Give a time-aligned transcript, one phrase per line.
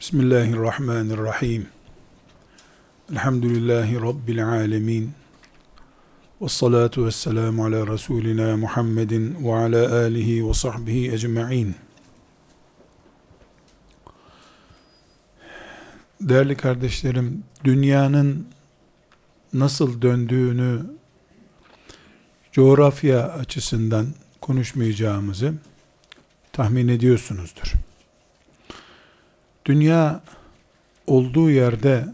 [0.00, 1.66] Bismillahirrahmanirrahim.
[3.12, 5.12] Elhamdülillahi Rabbil alemin.
[6.42, 11.74] Ve salatu ve selamu ala Resulina Muhammedin ve ala alihi ve sahbihi ecma'in.
[16.20, 18.46] Değerli kardeşlerim, dünyanın
[19.52, 20.82] nasıl döndüğünü
[22.52, 24.06] coğrafya açısından
[24.40, 25.54] konuşmayacağımızı
[26.52, 27.87] tahmin ediyorsunuzdur.
[29.68, 30.20] Dünya
[31.06, 32.08] olduğu yerde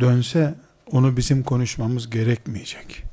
[0.00, 0.54] dönse
[0.92, 3.04] onu bizim konuşmamız gerekmeyecek.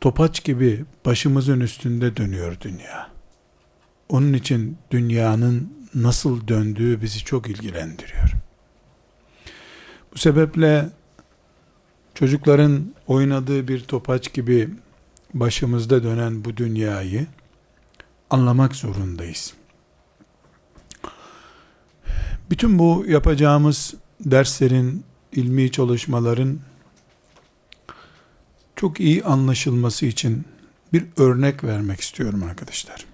[0.00, 3.10] Topaç gibi başımızın üstünde dönüyor dünya.
[4.08, 8.32] Onun için dünyanın nasıl döndüğü bizi çok ilgilendiriyor.
[10.14, 10.88] Bu sebeple
[12.14, 14.70] çocukların oynadığı bir topaç gibi
[15.34, 17.26] başımızda dönen bu dünyayı
[18.30, 19.54] anlamak zorundayız.
[22.50, 26.58] Bütün bu yapacağımız derslerin, ilmi çalışmaların
[28.76, 30.44] çok iyi anlaşılması için
[30.92, 33.06] bir örnek vermek istiyorum arkadaşlar.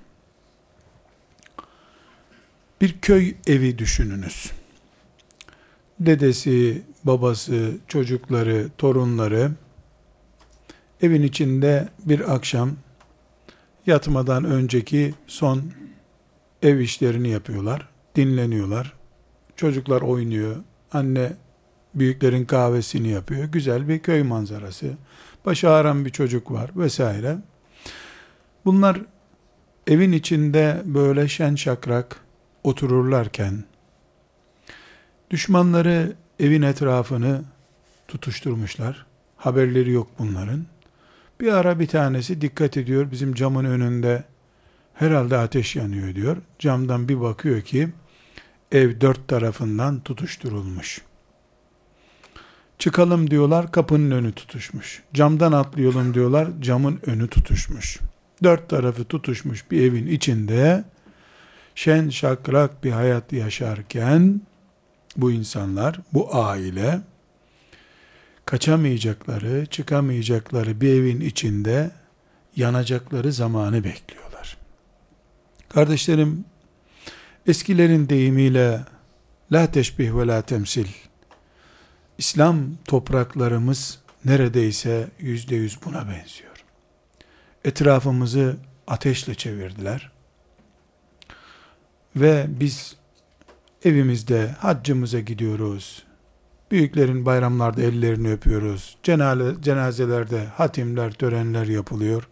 [2.80, 4.50] Bir köy evi düşününüz.
[6.00, 9.52] Dedesi, babası, çocukları, torunları
[11.02, 12.70] evin içinde bir akşam
[13.86, 15.62] yatmadan önceki son
[16.62, 19.01] ev işlerini yapıyorlar, dinleniyorlar.
[19.56, 20.56] Çocuklar oynuyor,
[20.92, 21.32] anne
[21.94, 23.44] büyüklerin kahvesini yapıyor.
[23.44, 24.86] Güzel bir köy manzarası.
[25.46, 27.36] Başı ağrıyan bir çocuk var vesaire.
[28.64, 29.00] Bunlar
[29.86, 32.16] evin içinde böyle şen şakrak
[32.64, 33.64] otururlarken
[35.30, 37.42] düşmanları evin etrafını
[38.08, 39.06] tutuşturmuşlar.
[39.36, 40.66] Haberleri yok bunların.
[41.40, 44.24] Bir ara bir tanesi dikkat ediyor bizim camın önünde
[44.94, 46.36] herhalde ateş yanıyor diyor.
[46.58, 47.88] Camdan bir bakıyor ki
[48.72, 51.02] ev dört tarafından tutuşturulmuş.
[52.78, 55.02] Çıkalım diyorlar kapının önü tutuşmuş.
[55.14, 57.98] Camdan atlayalım diyorlar camın önü tutuşmuş.
[58.42, 60.84] Dört tarafı tutuşmuş bir evin içinde
[61.74, 64.40] şen şakrak bir hayat yaşarken
[65.16, 67.00] bu insanlar, bu aile
[68.46, 71.90] kaçamayacakları, çıkamayacakları bir evin içinde
[72.56, 74.56] yanacakları zamanı bekliyorlar.
[75.68, 76.44] Kardeşlerim,
[77.46, 78.80] eskilerin deyimiyle
[79.52, 80.86] la teşbih ve la temsil.
[82.18, 86.64] İslam topraklarımız neredeyse yüzde yüz buna benziyor.
[87.64, 90.10] Etrafımızı ateşle çevirdiler.
[92.16, 92.96] Ve biz
[93.84, 96.02] evimizde haccımıza gidiyoruz.
[96.70, 98.96] Büyüklerin bayramlarda ellerini öpüyoruz.
[99.62, 102.28] Cenazelerde hatimler, törenler yapılıyor.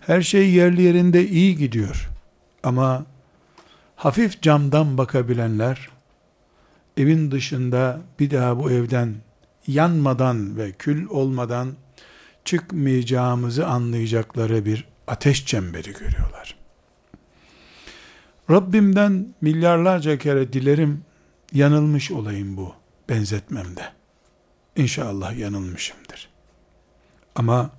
[0.00, 2.10] Her şey yerli yerinde iyi gidiyor.
[2.62, 3.06] Ama
[4.00, 5.88] hafif camdan bakabilenler
[6.96, 9.14] evin dışında bir daha bu evden
[9.66, 11.74] yanmadan ve kül olmadan
[12.44, 16.56] çıkmayacağımızı anlayacakları bir ateş çemberi görüyorlar.
[18.50, 21.04] Rabbimden milyarlarca kere dilerim
[21.52, 22.74] yanılmış olayım bu
[23.08, 23.84] benzetmemde.
[24.76, 26.28] İnşallah yanılmışımdır.
[27.34, 27.70] Ama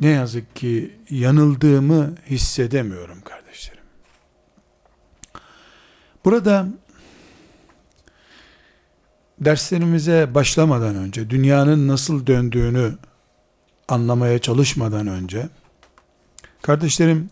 [0.00, 3.41] ne yazık ki yanıldığımı hissedemiyorum kardeşlerim.
[6.24, 6.66] Burada
[9.40, 12.92] derslerimize başlamadan önce, dünyanın nasıl döndüğünü
[13.88, 15.48] anlamaya çalışmadan önce,
[16.62, 17.30] kardeşlerim,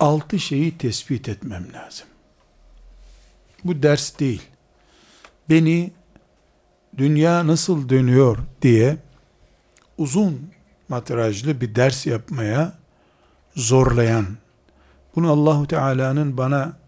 [0.00, 2.06] altı şeyi tespit etmem lazım.
[3.64, 4.42] Bu ders değil.
[5.50, 5.92] Beni
[6.98, 8.96] dünya nasıl dönüyor diye
[9.98, 10.50] uzun
[10.88, 12.72] matrajlı bir ders yapmaya
[13.56, 14.26] zorlayan,
[15.16, 16.81] bunu Allahu Teala'nın bana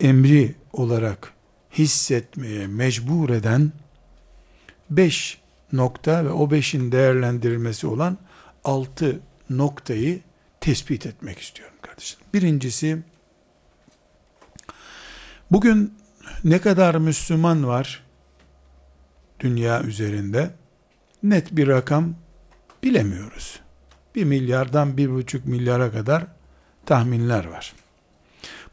[0.00, 1.32] emri olarak
[1.72, 3.72] hissetmeye mecbur eden
[4.90, 5.40] beş
[5.72, 8.18] nokta ve o beşin değerlendirilmesi olan
[8.64, 9.20] altı
[9.50, 10.20] noktayı
[10.60, 12.20] tespit etmek istiyorum kardeşim.
[12.34, 12.98] Birincisi,
[15.50, 15.94] bugün
[16.44, 18.04] ne kadar Müslüman var
[19.40, 20.50] dünya üzerinde?
[21.22, 22.14] Net bir rakam
[22.82, 23.60] bilemiyoruz.
[24.14, 26.26] Bir milyardan bir buçuk milyara kadar
[26.86, 27.74] tahminler var.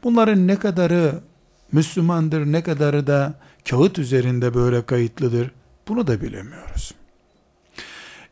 [0.03, 1.19] Bunların ne kadarı
[1.71, 3.33] Müslümandır, ne kadarı da
[3.69, 5.51] kağıt üzerinde böyle kayıtlıdır,
[5.88, 6.94] bunu da bilemiyoruz.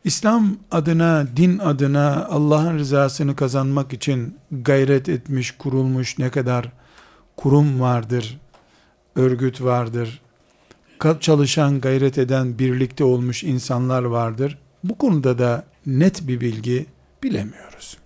[0.04, 6.72] İslam adına, din adına Allah'ın rızasını kazanmak için gayret etmiş, kurulmuş ne kadar
[7.36, 8.40] kurum vardır,
[9.16, 10.22] örgüt vardır,
[11.20, 14.58] çalışan, gayret eden, birlikte olmuş insanlar vardır.
[14.84, 16.86] Bu konuda da net bir bilgi
[17.22, 17.98] bilemiyoruz.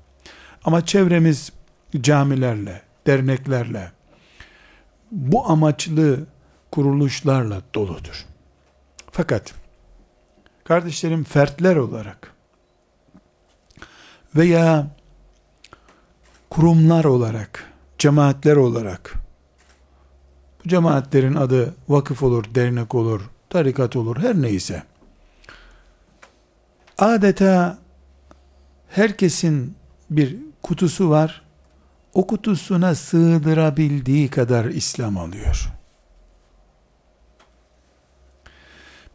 [0.65, 1.53] Ama çevremiz
[2.01, 3.93] camilerle, derneklerle,
[5.11, 6.27] bu amaçlı
[6.73, 8.27] kuruluşlarla doludur.
[9.11, 9.55] Fakat
[10.65, 12.33] kardeşlerim fertler olarak
[14.37, 14.87] veya
[16.51, 19.15] kurumlar olarak, cemaatler olarak
[20.65, 23.21] bu cemaatlerin adı vakıf olur, dernek olur,
[23.51, 24.83] tarikat olur, her neyse.
[26.99, 27.79] Adeta
[28.89, 29.77] herkesin
[30.11, 31.46] bir kutusu var.
[32.17, 35.69] O kutusuna sığdırabildiği kadar İslam alıyor.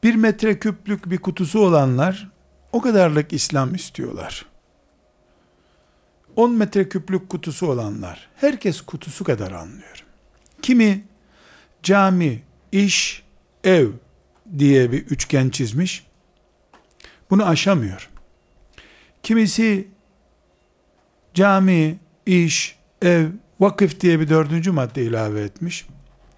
[0.04, 2.32] Bir metre küplük bir kutusu olanlar
[2.72, 4.46] o kadarlık İslam istiyorlar.
[6.36, 10.06] 10 metre küplük kutusu olanlar herkes kutusu kadar anlıyor.
[10.62, 11.04] Kimi
[11.84, 13.24] cami, iş,
[13.64, 13.88] ev
[14.58, 16.08] diye bir üçgen çizmiş.
[17.30, 18.10] Bunu aşamıyor.
[19.24, 19.88] Kimisi
[21.34, 23.28] cami, iş, ev,
[23.60, 25.86] vakıf diye bir dördüncü madde ilave etmiş.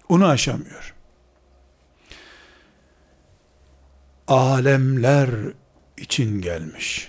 [0.08, 0.94] Onu aşamıyor.
[4.28, 5.30] Alemler
[5.98, 7.08] için gelmiş.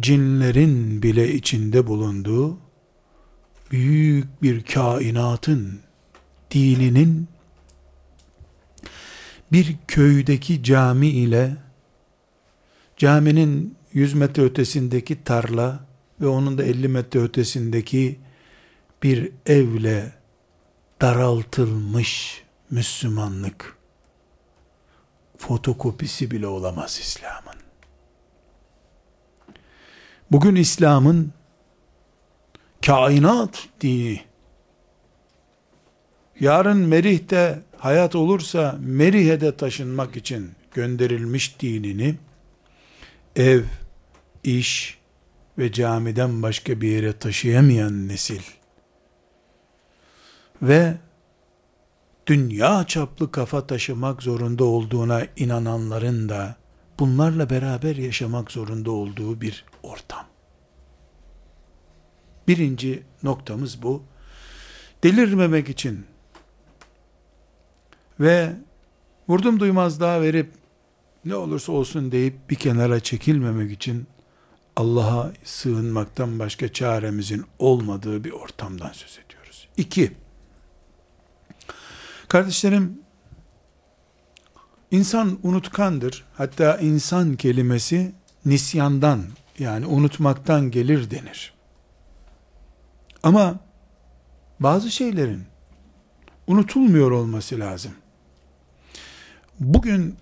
[0.00, 2.58] Cinlerin bile içinde bulunduğu
[3.70, 5.80] büyük bir kainatın
[6.50, 7.28] dininin
[9.52, 11.56] bir köydeki cami ile
[12.96, 15.86] caminin 100 metre ötesindeki tarla
[16.20, 18.18] ve onun da 50 metre ötesindeki
[19.04, 20.12] bir evle
[21.00, 23.76] daraltılmış Müslümanlık
[25.38, 27.60] fotokopisi bile olamaz İslam'ın.
[30.30, 31.32] Bugün İslam'ın
[32.86, 34.20] kainat dini
[36.40, 42.14] yarın Merih'te hayat olursa Merih'e de taşınmak için gönderilmiş dinini
[43.36, 43.62] ev,
[44.44, 44.98] iş
[45.58, 48.42] ve camiden başka bir yere taşıyamayan nesil
[50.62, 50.94] ve
[52.26, 56.56] dünya çaplı kafa taşımak zorunda olduğuna inananların da
[56.98, 60.26] bunlarla beraber yaşamak zorunda olduğu bir ortam.
[62.48, 64.02] Birinci noktamız bu.
[65.02, 66.06] Delirmemek için
[68.20, 68.52] ve
[69.28, 70.50] vurdum duymaz daha verip
[71.24, 74.06] ne olursa olsun deyip bir kenara çekilmemek için
[74.76, 79.68] Allah'a sığınmaktan başka çaremizin olmadığı bir ortamdan söz ediyoruz.
[79.76, 80.12] İki,
[82.34, 82.98] kardeşlerim,
[84.90, 86.24] insan unutkandır.
[86.34, 88.12] Hatta insan kelimesi
[88.46, 89.22] nisyandan
[89.58, 91.54] yani unutmaktan gelir denir.
[93.22, 93.60] Ama
[94.60, 95.42] bazı şeylerin
[96.46, 97.92] unutulmuyor olması lazım.
[99.60, 100.16] Bugün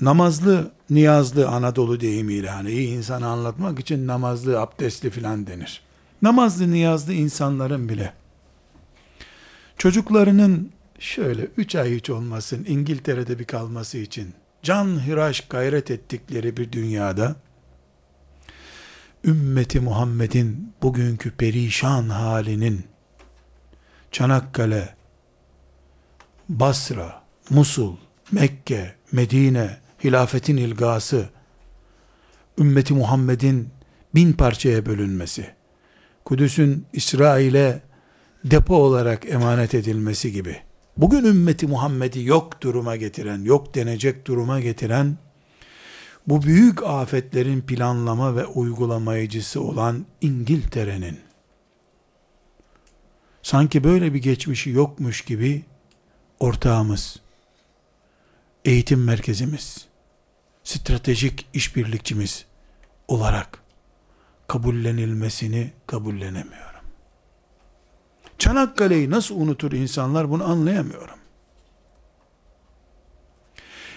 [0.00, 5.82] namazlı, niyazlı Anadolu deyimiyle hani iyi insanı anlatmak için namazlı, abdestli filan denir.
[6.22, 8.12] Namazlı, niyazlı insanların bile
[9.78, 16.72] çocuklarının şöyle üç ay hiç olmasın İngiltere'de bir kalması için can hıraş gayret ettikleri bir
[16.72, 17.36] dünyada
[19.24, 22.84] ümmeti Muhammed'in bugünkü perişan halinin
[24.12, 24.94] Çanakkale,
[26.48, 27.96] Basra, Musul,
[28.32, 31.28] Mekke, Medine, hilafetin ilgası,
[32.58, 33.68] ümmeti Muhammed'in
[34.14, 35.54] bin parçaya bölünmesi,
[36.24, 37.87] Kudüs'ün İsrail'e
[38.44, 40.56] depo olarak emanet edilmesi gibi,
[40.96, 45.18] bugün ümmeti Muhammed'i yok duruma getiren, yok denecek duruma getiren,
[46.26, 51.20] bu büyük afetlerin planlama ve uygulamayıcısı olan İngiltere'nin,
[53.42, 55.64] sanki böyle bir geçmişi yokmuş gibi
[56.40, 57.20] ortağımız,
[58.64, 59.86] eğitim merkezimiz,
[60.64, 62.44] stratejik işbirlikçimiz
[63.08, 63.62] olarak
[64.46, 66.67] kabullenilmesini kabullenemiyorum.
[68.48, 71.18] Çanakkale'yi nasıl unutur insanlar bunu anlayamıyorum.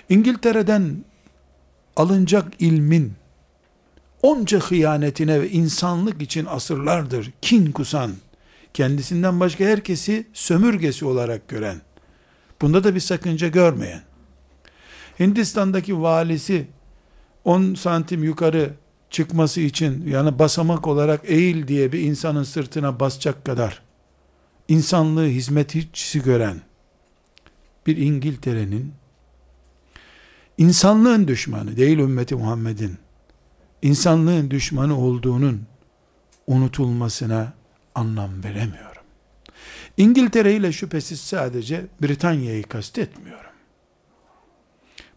[0.10, 1.06] İngiltere'den
[1.96, 3.14] alınacak ilmin
[4.22, 8.12] onca hıyanetine ve insanlık için asırlardır kin kusan,
[8.74, 11.82] kendisinden başka herkesi sömürgesi olarak gören,
[12.62, 14.02] bunda da bir sakınca görmeyen,
[15.20, 16.68] Hindistan'daki valisi
[17.46, 18.74] 10 santim yukarı
[19.10, 23.91] çıkması için yani basamak olarak eğil diye bir insanın sırtına basacak kadar
[24.72, 26.62] insanlığı hizmetçisi gören
[27.88, 28.94] bir İngiltere'nin
[30.58, 32.98] insanlığın düşmanı değil ümmeti Muhammed'in
[33.82, 35.64] insanlığın düşmanı olduğunun
[36.48, 37.54] unutulmasına
[37.96, 39.02] anlam veremiyorum.
[39.98, 43.52] İngiltere ile şüphesiz sadece Britanya'yı kastetmiyorum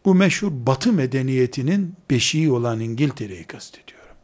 [0.04, 4.16] bu meşhur batı medeniyetinin beşiği olan İngiltere'yi kastediyorum.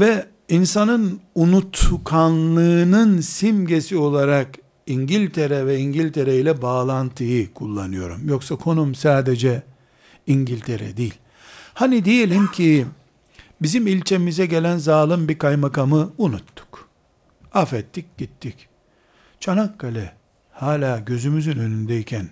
[0.00, 4.54] Ve insanın unutkanlığının simgesi olarak
[4.86, 8.28] İngiltere ve İngiltere ile bağlantıyı kullanıyorum.
[8.28, 9.62] Yoksa konum sadece
[10.26, 11.14] İngiltere değil.
[11.74, 12.86] Hani diyelim ki
[13.62, 16.88] bizim ilçemize gelen zalim bir kaymakamı unuttuk.
[17.52, 18.68] Affettik gittik.
[19.40, 20.14] Çanakkale
[20.52, 22.28] hala gözümüzün önündeyken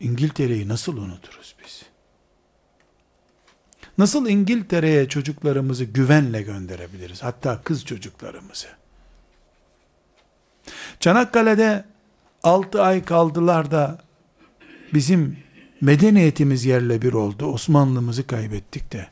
[0.00, 1.54] İngiltere'yi nasıl unuturuz?
[3.98, 7.22] Nasıl İngiltere'ye çocuklarımızı güvenle gönderebiliriz?
[7.22, 8.66] Hatta kız çocuklarımızı.
[11.00, 11.84] Çanakkale'de
[12.42, 13.98] 6 ay kaldılar da
[14.94, 15.36] bizim
[15.80, 17.46] medeniyetimiz yerle bir oldu.
[17.46, 19.06] Osmanlımızı kaybettik de.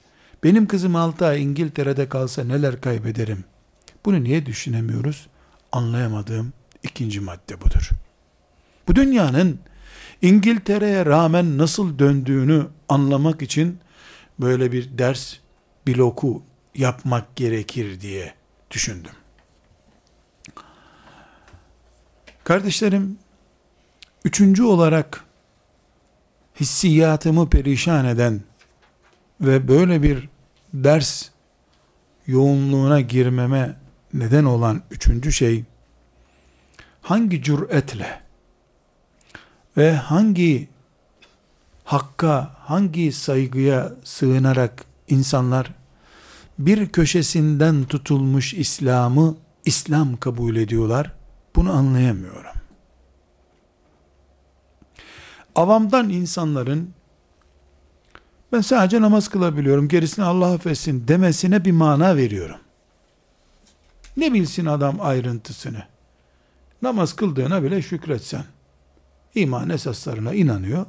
[0.45, 3.45] Benim kızım 6 ay İngiltere'de kalsa neler kaybederim?
[4.05, 5.27] Bunu niye düşünemiyoruz?
[5.73, 7.91] Anlayamadığım ikinci madde budur.
[8.89, 9.59] Bu dünyanın
[10.23, 13.79] İngiltere'ye rağmen nasıl döndüğünü anlamak için
[14.43, 15.37] böyle bir ders
[15.87, 16.43] bloku
[16.75, 18.35] yapmak gerekir diye
[18.71, 19.13] düşündüm.
[22.45, 23.19] Kardeşlerim,
[24.25, 25.25] üçüncü olarak
[26.61, 28.41] hissiyatımı perişan eden
[29.41, 30.29] ve böyle bir
[30.75, 31.29] ders
[32.27, 33.77] yoğunluğuna girmeme
[34.15, 35.65] neden olan üçüncü şey,
[37.03, 38.21] hangi cüretle
[39.77, 40.69] ve hangi
[41.91, 45.75] hakka, hangi saygıya sığınarak insanlar
[46.59, 51.13] bir köşesinden tutulmuş İslam'ı İslam kabul ediyorlar.
[51.57, 52.53] Bunu anlayamıyorum.
[55.55, 56.91] Avamdan insanların
[58.53, 62.59] ben sadece namaz kılabiliyorum, gerisini Allah affetsin demesine bir mana veriyorum.
[64.17, 65.83] Ne bilsin adam ayrıntısını?
[66.83, 68.45] Namaz kıldığına bile şükretsen.
[69.35, 70.87] İman esaslarına inanıyor.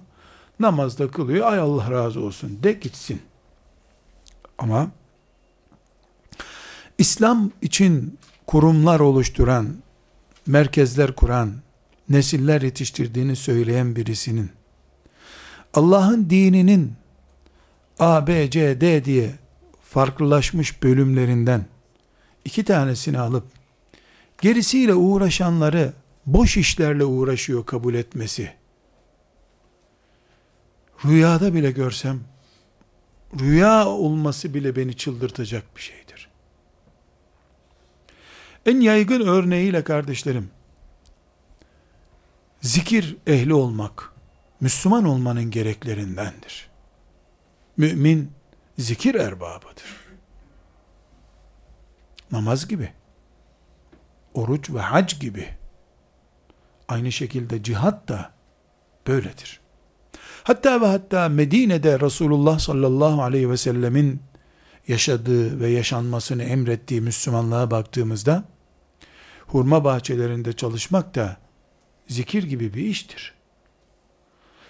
[0.61, 1.51] Namazda kılıyor.
[1.51, 3.21] Ay Allah razı olsun de gitsin.
[4.57, 4.91] Ama
[6.97, 9.67] İslam için kurumlar oluşturan,
[10.47, 11.53] merkezler kuran,
[12.09, 14.51] nesiller yetiştirdiğini söyleyen birisinin
[15.73, 16.93] Allah'ın dininin
[17.99, 19.35] A, B, C, D diye
[19.83, 21.65] farklılaşmış bölümlerinden
[22.45, 23.43] iki tanesini alıp
[24.41, 25.93] gerisiyle uğraşanları
[26.25, 28.60] boş işlerle uğraşıyor kabul etmesi.
[31.05, 32.19] Rüyada bile görsem
[33.39, 36.29] rüya olması bile beni çıldırtacak bir şeydir.
[38.65, 40.51] En yaygın örneğiyle kardeşlerim
[42.61, 44.13] zikir ehli olmak
[44.59, 46.69] Müslüman olmanın gereklerindendir.
[47.77, 48.31] Mümin
[48.77, 50.01] zikir erbabıdır.
[52.31, 52.93] Namaz gibi,
[54.33, 55.49] oruç ve hac gibi,
[56.87, 58.31] aynı şekilde cihat da
[59.07, 59.59] böyledir.
[60.43, 64.21] Hatta ve hatta Medine'de Resulullah sallallahu aleyhi ve sellemin
[64.87, 68.43] yaşadığı ve yaşanmasını emrettiği Müslümanlığa baktığımızda,
[69.47, 71.37] hurma bahçelerinde çalışmak da
[72.07, 73.33] zikir gibi bir iştir.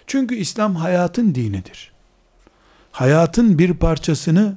[0.06, 1.92] Çünkü İslam hayatın dinidir.
[2.92, 4.56] Hayatın bir parçasını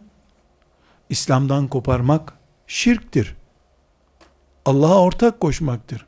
[1.10, 2.34] İslam'dan koparmak
[2.68, 3.36] şirktir.
[4.66, 6.06] Allah'a ortak koşmaktır.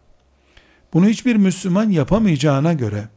[0.94, 3.08] Bunu hiçbir Müslüman yapamayacağına göre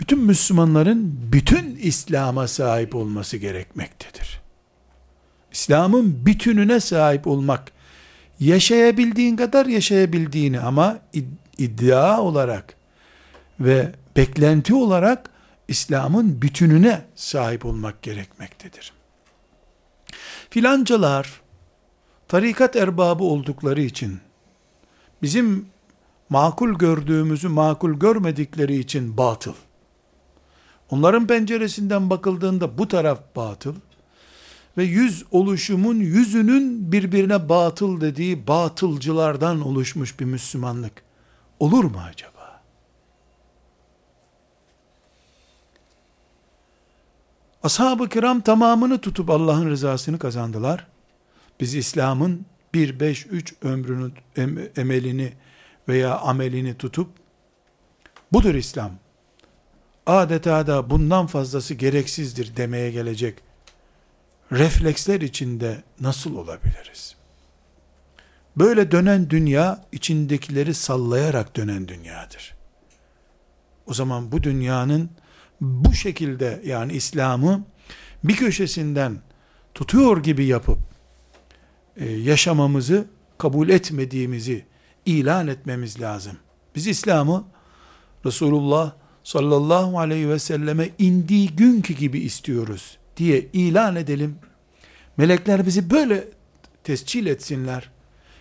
[0.00, 4.40] bütün Müslümanların bütün İslam'a sahip olması gerekmektedir.
[5.52, 7.72] İslam'ın bütününe sahip olmak
[8.40, 10.98] yaşayabildiğin kadar yaşayabildiğini ama
[11.58, 12.76] iddia olarak
[13.60, 15.30] ve beklenti olarak
[15.68, 18.92] İslam'ın bütününe sahip olmak gerekmektedir.
[20.50, 21.40] Filancalar
[22.28, 24.20] tarikat erbabı oldukları için
[25.22, 25.66] bizim
[26.28, 29.54] makul gördüğümüzü makul görmedikleri için batıl.
[30.90, 33.74] Onların penceresinden bakıldığında bu taraf batıl
[34.78, 41.02] ve yüz oluşumun yüzünün birbirine batıl dediği batılcılardan oluşmuş bir Müslümanlık
[41.60, 42.62] olur mu acaba?
[47.62, 50.86] Ashab-ı kiram tamamını tutup Allah'ın rızasını kazandılar.
[51.60, 54.12] Biz İslam'ın bir beş üç ömrünü,
[54.76, 55.32] emelini
[55.88, 57.08] veya amelini tutup
[58.32, 59.03] budur İslam.
[60.06, 63.38] Adeta da bundan fazlası gereksizdir demeye gelecek
[64.52, 67.16] refleksler içinde nasıl olabiliriz?
[68.56, 72.54] Böyle dönen dünya içindekileri sallayarak dönen dünyadır.
[73.86, 75.10] O zaman bu dünyanın
[75.60, 77.64] bu şekilde yani İslam'ı
[78.24, 79.18] bir köşesinden
[79.74, 80.78] tutuyor gibi yapıp
[81.96, 83.06] e, yaşamamızı
[83.38, 84.66] kabul etmediğimizi
[85.06, 86.36] ilan etmemiz lazım.
[86.74, 87.44] Biz İslam'ı
[88.26, 88.92] Resulullah
[89.24, 94.36] sallallahu aleyhi ve selleme indiği günkü gibi istiyoruz diye ilan edelim.
[95.16, 96.28] Melekler bizi böyle
[96.84, 97.90] tescil etsinler.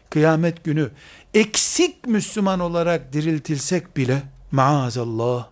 [0.10, 0.90] Kıyamet günü
[1.34, 5.48] eksik Müslüman olarak diriltilsek bile maazallah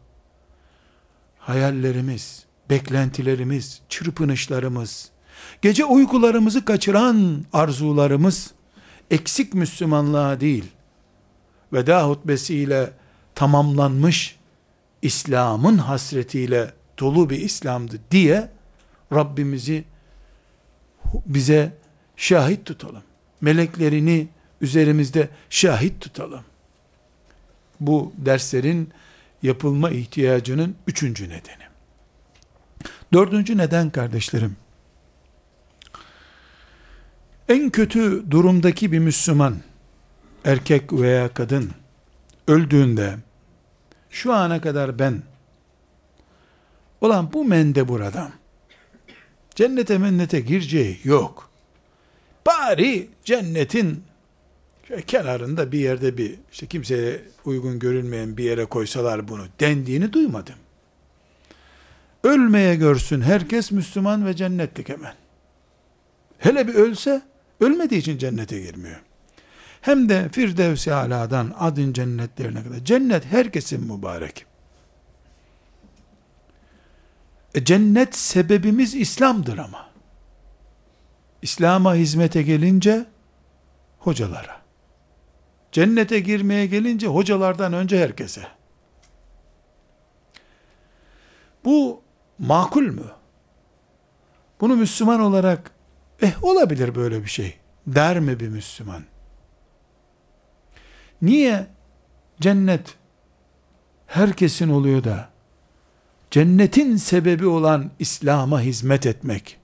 [1.39, 5.11] hayallerimiz, beklentilerimiz, çırpınışlarımız,
[5.61, 8.53] gece uykularımızı kaçıran arzularımız
[9.11, 10.65] eksik Müslümanlığa değil,
[11.73, 12.93] veda hutbesiyle
[13.35, 14.40] tamamlanmış
[15.01, 18.49] İslam'ın hasretiyle dolu bir İslam'dı diye
[19.13, 19.83] Rabbimizi
[21.25, 21.77] bize
[22.17, 23.03] şahit tutalım.
[23.41, 24.27] Meleklerini
[24.61, 26.43] üzerimizde şahit tutalım.
[27.79, 28.89] Bu derslerin
[29.43, 31.63] yapılma ihtiyacının üçüncü nedeni.
[33.13, 34.55] Dördüncü neden kardeşlerim.
[37.49, 39.55] En kötü durumdaki bir Müslüman,
[40.45, 41.71] erkek veya kadın,
[42.47, 43.15] öldüğünde,
[44.11, 45.21] şu ana kadar ben,
[47.01, 48.31] olan bu mende buradan,
[49.55, 51.49] cennete mennete gireceği yok.
[52.47, 54.03] Bari cennetin
[55.07, 60.55] kenarında bir yerde bir, işte kimseye uygun görünmeyen bir yere koysalar bunu dendiğini duymadım.
[62.23, 65.13] Ölmeye görsün herkes Müslüman ve cennetlik hemen.
[66.37, 67.21] Hele bir ölse,
[67.59, 69.01] ölmediği için cennete girmiyor.
[69.81, 72.85] Hem de Firdevs-i Ala'dan adın cennetlerine kadar.
[72.85, 74.45] Cennet herkesin mübarek.
[77.55, 79.89] E, cennet sebebimiz İslam'dır ama.
[81.41, 83.05] İslam'a hizmete gelince
[83.99, 84.61] hocalara.
[85.71, 88.47] Cennete girmeye gelince hocalardan önce herkese.
[91.65, 92.01] Bu
[92.39, 93.11] makul mü?
[94.61, 95.71] Bunu Müslüman olarak
[96.21, 97.57] eh olabilir böyle bir şey
[97.87, 99.10] der mi bir Müslüman?
[101.21, 101.67] Niye
[102.41, 102.95] cennet
[104.07, 105.29] herkesin oluyor da
[106.31, 109.57] cennetin sebebi olan İslam'a hizmet etmek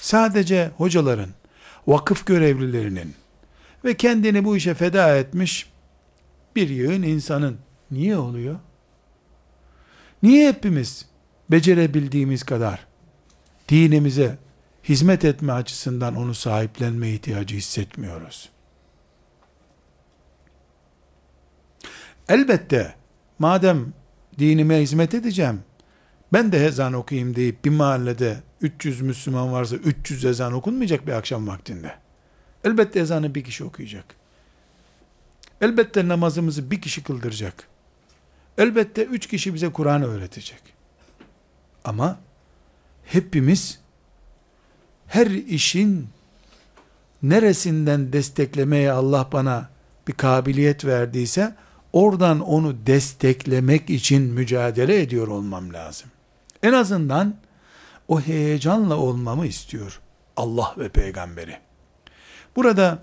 [0.00, 1.30] sadece hocaların,
[1.86, 3.14] vakıf görevlilerinin
[3.84, 5.70] ve kendini bu işe feda etmiş
[6.56, 7.58] bir yığın insanın
[7.90, 8.58] niye oluyor?
[10.22, 11.06] Niye hepimiz
[11.50, 12.86] becerebildiğimiz kadar
[13.68, 14.38] dinimize
[14.84, 18.50] hizmet etme açısından onu sahiplenme ihtiyacı hissetmiyoruz?
[22.30, 22.94] Elbette
[23.38, 23.92] madem
[24.38, 25.60] dinime hizmet edeceğim,
[26.32, 31.48] ben de ezan okuyayım deyip bir mahallede 300 Müslüman varsa 300 ezan okunmayacak bir akşam
[31.48, 31.94] vaktinde.
[32.64, 34.04] Elbette ezanı bir kişi okuyacak.
[35.60, 37.68] Elbette namazımızı bir kişi kıldıracak.
[38.58, 40.62] Elbette üç kişi bize Kur'an öğretecek.
[41.84, 42.18] Ama
[43.04, 43.80] hepimiz
[45.06, 46.08] her işin
[47.22, 49.70] neresinden desteklemeye Allah bana
[50.08, 51.54] bir kabiliyet verdiyse
[51.92, 56.10] oradan onu desteklemek için mücadele ediyor olmam lazım.
[56.62, 57.34] En azından
[58.08, 60.00] o heyecanla olmamı istiyor
[60.36, 61.56] Allah ve peygamberi.
[62.56, 63.02] Burada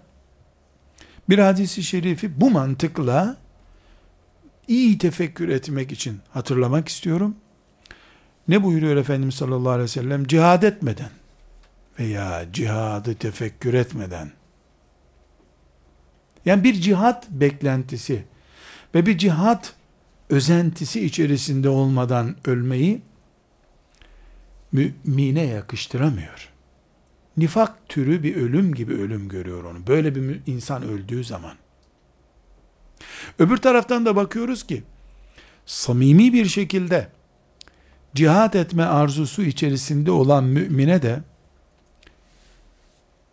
[1.30, 3.38] bir hadisi şerifi bu mantıkla
[4.68, 7.36] iyi tefekkür etmek için hatırlamak istiyorum.
[8.48, 10.28] Ne buyuruyor Efendimiz sallallahu aleyhi ve sellem?
[10.28, 11.10] Cihad etmeden
[12.00, 14.32] veya cihadı tefekkür etmeden
[16.46, 18.24] yani bir cihat beklentisi
[18.98, 19.74] ve bir cihat
[20.30, 23.02] özentisi içerisinde olmadan ölmeyi
[24.72, 26.50] mümine yakıştıramıyor.
[27.38, 29.88] Nifak türü bir ölüm gibi ölüm görüyor onu.
[29.88, 31.54] Böyle bir insan öldüğü zaman.
[33.40, 34.84] Öbür taraftan da bakıyoruz ki
[35.66, 37.08] samimi bir şekilde
[38.16, 41.20] cihat etme arzusu içerisinde olan mümine de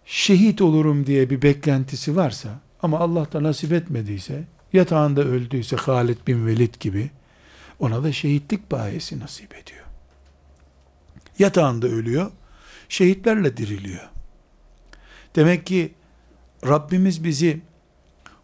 [0.04, 2.48] şehit olurum diye bir beklentisi varsa
[2.82, 7.10] ama Allah da nasip etmediyse yatağında öldüyse Halid bin Velid gibi
[7.78, 9.84] ona da şehitlik bayesi nasip ediyor.
[11.38, 12.30] Yatağında ölüyor,
[12.88, 14.08] şehitlerle diriliyor.
[15.36, 15.94] Demek ki
[16.66, 17.60] Rabbimiz bizi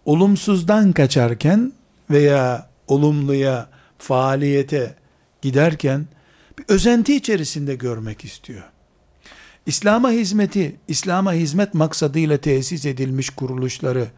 [0.05, 1.73] olumsuzdan kaçarken
[2.11, 4.95] veya olumluya, faaliyete
[5.43, 6.07] giderken
[6.59, 8.62] bir özenti içerisinde görmek istiyor.
[9.66, 14.09] İslam'a hizmeti, İslam'a hizmet maksadıyla tesis edilmiş kuruluşları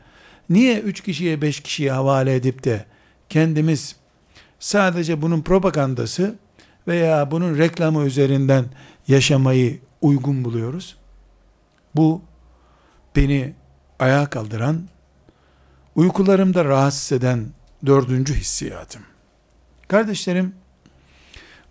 [0.53, 2.85] niye üç kişiye beş kişiye havale edip de
[3.29, 3.97] kendimiz
[4.59, 6.35] sadece bunun propagandası
[6.89, 8.65] veya bunun reklamı üzerinden
[9.09, 10.97] yaşamayı uygun buluyoruz?
[11.95, 12.23] Bu
[13.17, 13.55] beni
[13.99, 14.89] ayağa kaldıran,
[15.95, 17.47] uykularımda rahatsız eden
[17.87, 19.03] dördüncü hissiyatım.
[19.89, 20.55] Kardeşlerim,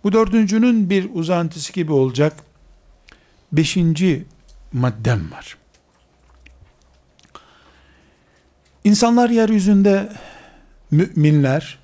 [0.04, 2.36] bu dördüncünün bir uzantısı gibi olacak
[3.52, 4.24] beşinci
[4.72, 5.61] maddem var.
[8.84, 10.12] İnsanlar yeryüzünde
[10.90, 11.78] müminler,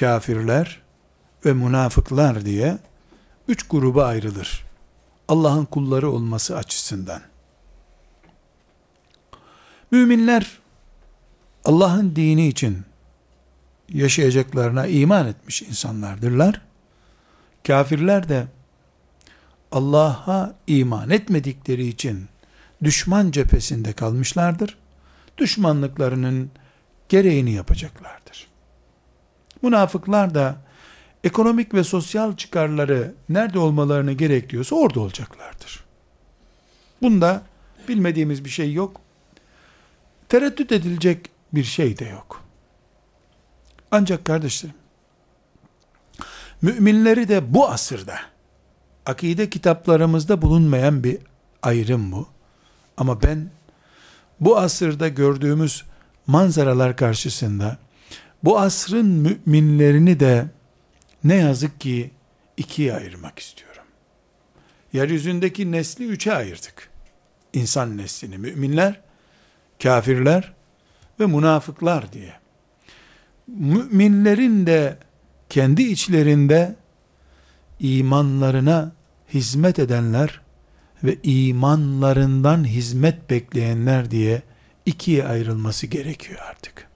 [0.00, 0.80] kafirler
[1.44, 2.78] ve münafıklar diye
[3.48, 4.64] üç gruba ayrılır.
[5.28, 7.22] Allah'ın kulları olması açısından.
[9.90, 10.58] Müminler
[11.64, 12.84] Allah'ın dini için
[13.88, 16.60] yaşayacaklarına iman etmiş insanlardırlar.
[17.66, 18.46] Kafirler de
[19.72, 22.28] Allah'a iman etmedikleri için
[22.84, 24.79] düşman cephesinde kalmışlardır.
[25.40, 26.50] Düşmanlıklarının
[27.08, 28.46] gereğini yapacaklardır.
[29.62, 30.56] Münafıklar da
[31.24, 35.84] ekonomik ve sosyal çıkarları nerede olmalarını gerekiyorsa orada olacaklardır.
[37.02, 37.42] Bunda
[37.88, 39.00] bilmediğimiz bir şey yok.
[40.28, 42.44] Tereddüt edilecek bir şey de yok.
[43.90, 44.76] Ancak kardeşlerim,
[46.62, 48.14] müminleri de bu asırda,
[49.06, 51.18] akide kitaplarımızda bulunmayan bir
[51.62, 52.28] ayrım bu.
[52.96, 53.50] Ama ben
[54.40, 55.84] bu asırda gördüğümüz
[56.26, 57.78] manzaralar karşısında
[58.44, 60.46] bu asrın müminlerini de
[61.24, 62.10] ne yazık ki
[62.56, 63.82] ikiye ayırmak istiyorum.
[64.92, 66.90] Yeryüzündeki nesli üçe ayırdık.
[67.52, 69.00] İnsan neslini, müminler,
[69.82, 70.52] kafirler
[71.20, 72.32] ve münafıklar diye.
[73.46, 74.98] Müminlerin de
[75.48, 76.76] kendi içlerinde
[77.80, 78.92] imanlarına
[79.34, 80.40] hizmet edenler
[81.04, 84.42] ve imanlarından hizmet bekleyenler diye
[84.86, 86.90] ikiye ayrılması gerekiyor artık.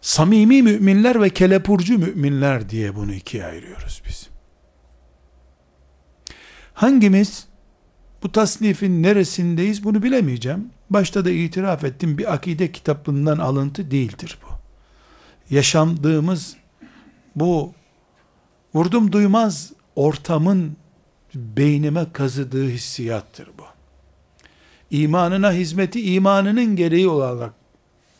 [0.00, 4.28] Samimi müminler ve kelepurcu müminler diye bunu ikiye ayırıyoruz biz.
[6.74, 7.48] Hangimiz
[8.22, 10.70] bu tasnifin neresindeyiz bunu bilemeyeceğim.
[10.90, 14.46] Başta da itiraf ettim bir akide kitaplığından alıntı değildir bu.
[15.54, 16.56] Yaşandığımız
[17.36, 17.74] bu
[18.74, 20.76] vurdum duymaz ortamın
[21.34, 23.64] beynime kazıdığı hissiyattır bu.
[24.90, 27.52] İmanına hizmeti imanının gereği olarak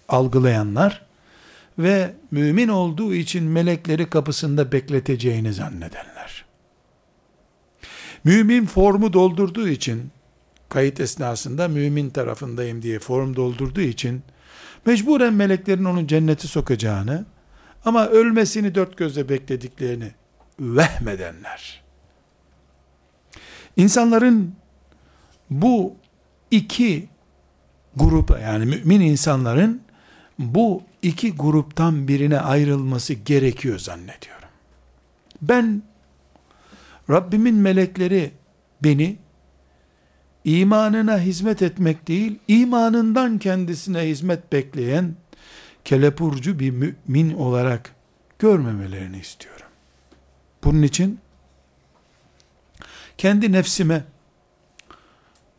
[0.09, 1.07] algılayanlar
[1.79, 6.44] ve mümin olduğu için melekleri kapısında bekleteceğini zannedenler.
[8.25, 10.11] Mümin formu doldurduğu için
[10.68, 14.23] kayıt esnasında mümin tarafındayım diye form doldurduğu için
[14.87, 17.25] mecburen meleklerin onun cenneti sokacağını
[17.85, 20.11] ama ölmesini dört gözle beklediklerini
[20.61, 21.88] vehmedenler.
[23.79, 24.55] İnsanların
[25.51, 25.95] bu
[26.51, 27.09] iki
[27.97, 29.83] grupa yani mümin insanların
[30.38, 34.49] bu iki gruptan birine ayrılması gerekiyor zannediyorum.
[35.43, 35.83] Ben
[37.11, 38.31] Rabbimin melekleri
[38.83, 39.17] beni
[40.45, 45.14] imanına hizmet etmek değil, imanından kendisine hizmet bekleyen
[45.85, 47.95] kelepurcu bir mümin olarak
[48.38, 49.67] görmemelerini istiyorum.
[50.64, 51.19] Bunun için
[53.18, 54.04] kendi nefsime,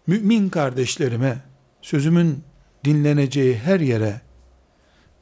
[0.07, 1.37] mümin kardeşlerime,
[1.81, 2.43] sözümün
[2.85, 4.21] dinleneceği her yere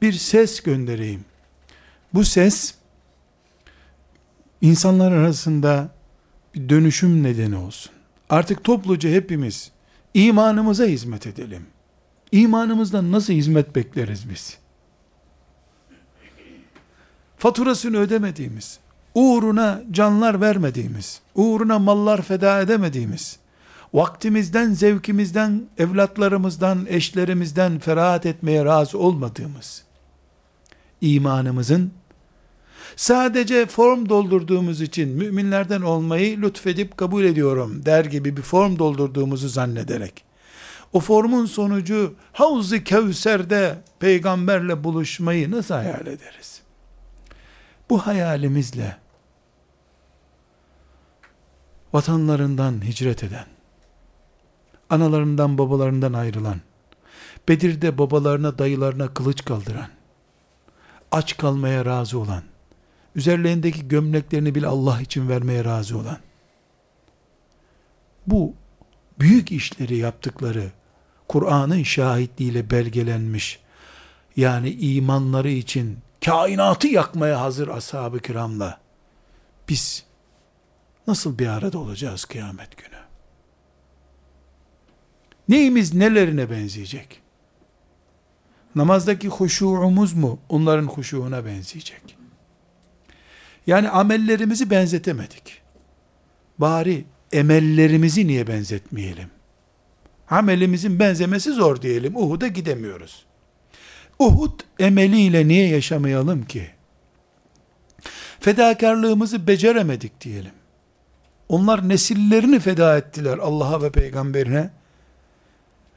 [0.02, 1.24] bir ses göndereyim.
[2.14, 2.74] Bu ses
[4.60, 5.94] insanlar arasında
[6.54, 7.92] bir dönüşüm nedeni olsun.
[8.30, 9.70] Artık topluca hepimiz
[10.14, 11.66] imanımıza hizmet edelim.
[12.32, 14.58] İmanımızdan nasıl hizmet bekleriz biz?
[17.38, 18.78] Faturasını ödemediğimiz,
[19.18, 23.38] uğruna canlar vermediğimiz, uğruna mallar feda edemediğimiz,
[23.94, 29.82] vaktimizden, zevkimizden, evlatlarımızdan, eşlerimizden ferahat etmeye razı olmadığımız,
[31.00, 31.90] imanımızın
[32.96, 40.24] sadece form doldurduğumuz için müminlerden olmayı lütfedip kabul ediyorum der gibi bir form doldurduğumuzu zannederek
[40.92, 46.60] o formun sonucu Havz-ı Kevser'de peygamberle buluşmayı nasıl hayal ederiz?
[47.90, 48.96] Bu hayalimizle
[51.92, 53.46] vatanlarından hicret eden,
[54.90, 56.60] analarından babalarından ayrılan,
[57.48, 59.88] Bedir'de babalarına dayılarına kılıç kaldıran,
[61.12, 62.42] aç kalmaya razı olan,
[63.14, 66.18] üzerlerindeki gömleklerini bile Allah için vermeye razı olan,
[68.26, 68.54] bu
[69.20, 70.70] büyük işleri yaptıkları,
[71.28, 73.60] Kur'an'ın şahitliğiyle belgelenmiş,
[74.36, 78.78] yani imanları için kainatı yakmaya hazır ashab-ı kiramla,
[79.68, 80.07] biz
[81.08, 82.98] nasıl bir arada olacağız kıyamet günü?
[85.48, 87.22] Neyimiz nelerine benzeyecek?
[88.74, 92.18] Namazdaki huşuğumuz mu onların huşuğuna benzeyecek?
[93.66, 95.62] Yani amellerimizi benzetemedik.
[96.58, 99.30] Bari emellerimizi niye benzetmeyelim?
[100.30, 102.16] Amelimizin benzemesi zor diyelim.
[102.16, 103.26] Uhud'a gidemiyoruz.
[104.18, 106.70] Uhud emeliyle niye yaşamayalım ki?
[108.40, 110.57] Fedakarlığımızı beceremedik diyelim.
[111.48, 114.70] Onlar nesillerini feda ettiler Allah'a ve peygamberine.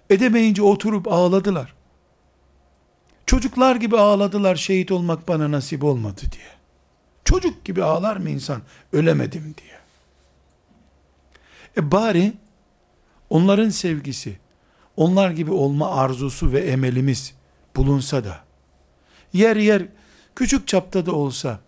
[0.09, 1.73] Edemeyince oturup ağladılar.
[3.25, 6.51] Çocuklar gibi ağladılar şehit olmak bana nasip olmadı diye.
[7.25, 8.61] Çocuk gibi ağlar mı insan
[8.93, 9.79] ölemedim diye.
[11.77, 12.33] E bari
[13.29, 14.37] onların sevgisi,
[14.97, 17.33] onlar gibi olma arzusu ve emelimiz
[17.75, 18.39] bulunsa da,
[19.33, 19.83] yer yer
[20.35, 21.59] küçük çapta da olsa,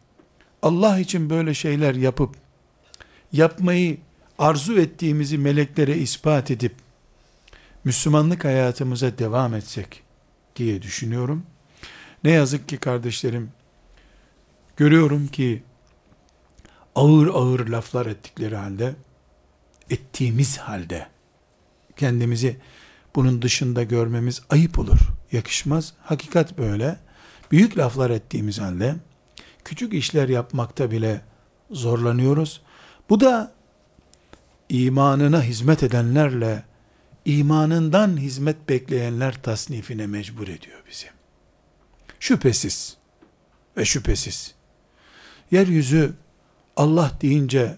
[0.62, 2.36] Allah için böyle şeyler yapıp,
[3.34, 3.98] yapmayı
[4.38, 6.76] arzu ettiğimizi meleklere ispat edip,
[7.84, 10.04] Müslümanlık hayatımıza devam etsek
[10.56, 11.43] diye düşünüyorum.
[12.24, 13.52] Ne yazık ki kardeşlerim,
[14.78, 15.63] görüyorum ki
[16.96, 18.96] ağır ağır laflar ettikleri halde,
[19.89, 21.08] ettiğimiz halde,
[21.98, 22.58] kendimizi
[23.15, 25.00] bunun dışında görmemiz ayıp olur,
[25.32, 25.93] yakışmaz.
[26.02, 27.00] Hakikat böyle.
[27.52, 28.96] Büyük laflar ettiğimiz halde,
[29.63, 31.22] küçük işler yapmakta bile
[31.72, 32.62] zorlanıyoruz.
[33.13, 33.52] Bu da
[34.69, 36.63] imanına hizmet edenlerle
[37.26, 41.06] imanından hizmet bekleyenler tasnifine mecbur ediyor bizi.
[42.19, 42.97] Şüphesiz
[43.78, 44.56] ve şüphesiz
[45.52, 46.13] yeryüzü
[46.76, 47.78] Allah deyince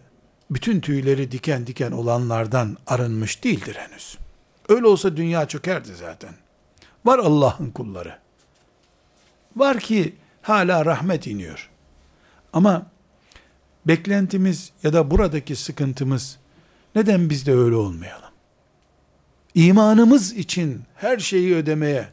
[0.52, 4.18] bütün tüyleri diken diken olanlardan arınmış değildir henüz.
[4.70, 6.34] Öyle olsa dünya çökerdi zaten.
[7.06, 8.20] Var Allah'ın kulları.
[9.56, 11.70] Var ki hala rahmet iniyor.
[12.54, 12.95] Ama
[13.88, 16.38] beklentimiz ya da buradaki sıkıntımız
[16.96, 18.30] neden biz de öyle olmayalım?
[19.56, 22.08] İmanımız için her şeyi ödemeye,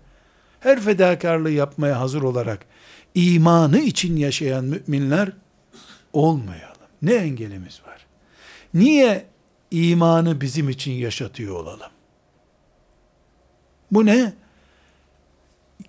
[0.60, 2.66] her fedakarlığı yapmaya hazır olarak
[3.14, 5.32] imanı için yaşayan müminler
[6.12, 6.76] olmayalım.
[7.02, 8.06] Ne engelimiz var?
[8.74, 9.26] Niye
[9.70, 11.90] imanı bizim için yaşatıyor olalım?
[13.90, 14.32] Bu ne?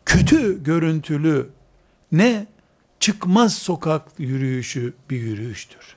[0.06, 1.50] Kötü görüntülü,
[2.12, 2.48] ne
[3.04, 5.96] çıkmaz sokak yürüyüşü bir yürüyüştür.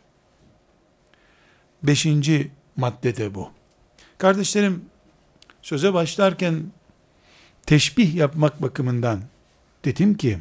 [1.83, 3.51] Beşinci madde de bu.
[4.19, 4.85] Kardeşlerim,
[5.63, 6.73] söze başlarken
[7.67, 9.23] teşbih yapmak bakımından
[9.85, 10.39] dedim ki,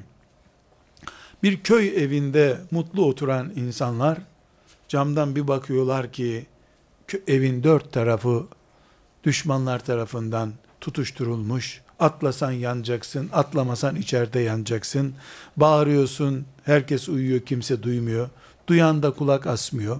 [1.43, 4.17] bir köy evinde mutlu oturan insanlar,
[4.87, 6.45] camdan bir bakıyorlar ki,
[7.27, 8.47] evin dört tarafı
[9.23, 15.13] düşmanlar tarafından tutuşturulmuş, atlasan yanacaksın, atlamasan içeride yanacaksın,
[15.57, 18.29] bağırıyorsun, herkes uyuyor, kimse duymuyor,
[18.67, 19.99] duyan da kulak asmıyor,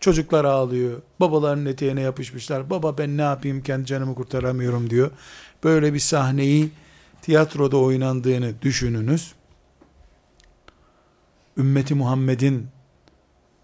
[0.00, 5.10] çocuklar ağlıyor, babaların eteğine yapışmışlar, baba ben ne yapayım, kendi canımı kurtaramıyorum diyor,
[5.64, 6.70] böyle bir sahneyi
[7.22, 9.34] tiyatroda oynandığını düşününüz,
[11.58, 12.68] ümmeti Muhammed'in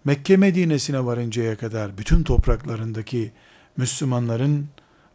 [0.05, 3.31] Mekke Medine'sine varıncaya kadar bütün topraklarındaki
[3.77, 4.67] Müslümanların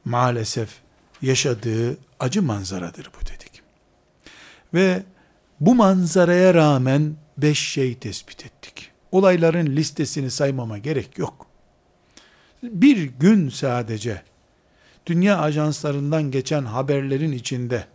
[0.05, 0.84] maalesef
[1.25, 3.63] yaşadığı acı manzaradır bu dedik.
[4.75, 5.03] Ve
[5.61, 8.91] bu manzaraya rağmen beş şey tespit ettik.
[9.13, 11.47] Olayların listesini saymama gerek yok.
[12.63, 14.23] Bir gün sadece
[15.07, 17.87] dünya ajanslarından geçen haberlerin içinde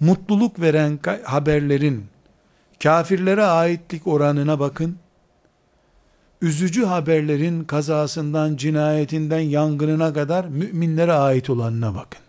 [0.00, 2.06] mutluluk veren haberlerin
[2.82, 4.98] kafirlere aitlik oranına bakın,
[6.40, 12.20] üzücü haberlerin kazasından, cinayetinden, yangınına kadar müminlere ait olanına bakın.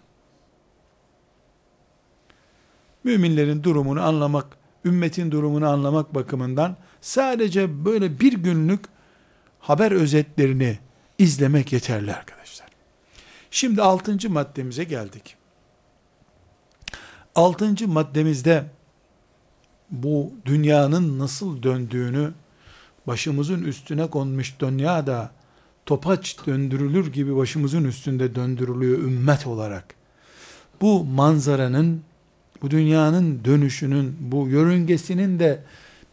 [3.04, 8.86] Müminlerin durumunu anlamak, ümmetin durumunu anlamak bakımından sadece böyle bir günlük
[9.60, 10.80] haber özetlerini
[11.18, 12.68] izlemek yeterli arkadaşlar.
[13.52, 15.36] Şimdi altıncı maddemize geldik.
[17.36, 18.66] Altıncı maddemizde
[19.92, 22.34] bu dünyanın nasıl döndüğünü
[23.08, 25.32] başımızın üstüne konmuş dünya da
[25.86, 29.96] topaç döndürülür gibi başımızın üstünde döndürülüyor ümmet olarak.
[30.82, 32.02] Bu manzaranın,
[32.62, 35.64] bu dünyanın dönüşünün, bu yörüngesinin de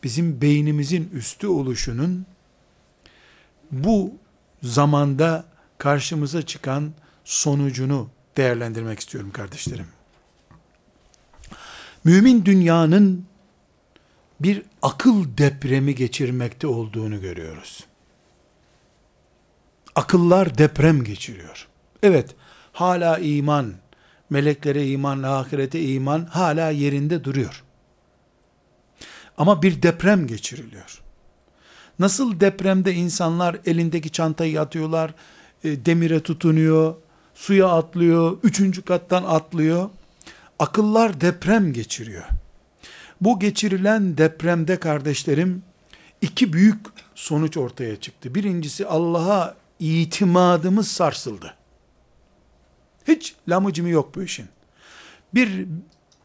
[0.02, 2.26] bizim beynimizin üstü oluşunun
[3.70, 4.12] bu
[4.62, 5.44] zamanda
[5.78, 6.92] karşımıza çıkan
[7.24, 9.86] sonucunu değerlendirmek istiyorum kardeşlerim.
[12.04, 13.26] Mümin dünyanın
[14.40, 17.84] bir akıl depremi geçirmekte olduğunu görüyoruz.
[19.94, 21.68] Akıllar deprem geçiriyor.
[22.02, 22.34] Evet,
[22.72, 23.74] hala iman,
[24.30, 27.64] meleklere iman, ahirete iman hala yerinde duruyor.
[29.38, 31.02] Ama bir deprem geçiriliyor.
[31.98, 35.14] Nasıl depremde insanlar elindeki çantayı atıyorlar,
[35.64, 36.94] e, demire tutunuyor,
[37.34, 39.90] suya atlıyor, üçüncü kattan atlıyor.
[40.58, 42.24] Akıllar deprem geçiriyor.
[43.20, 45.62] Bu geçirilen depremde kardeşlerim
[46.20, 46.78] iki büyük
[47.14, 48.34] sonuç ortaya çıktı.
[48.34, 51.54] Birincisi Allah'a itimadımız sarsıldı.
[53.08, 54.46] Hiç lamıcımı yok bu işin.
[55.34, 55.66] Bir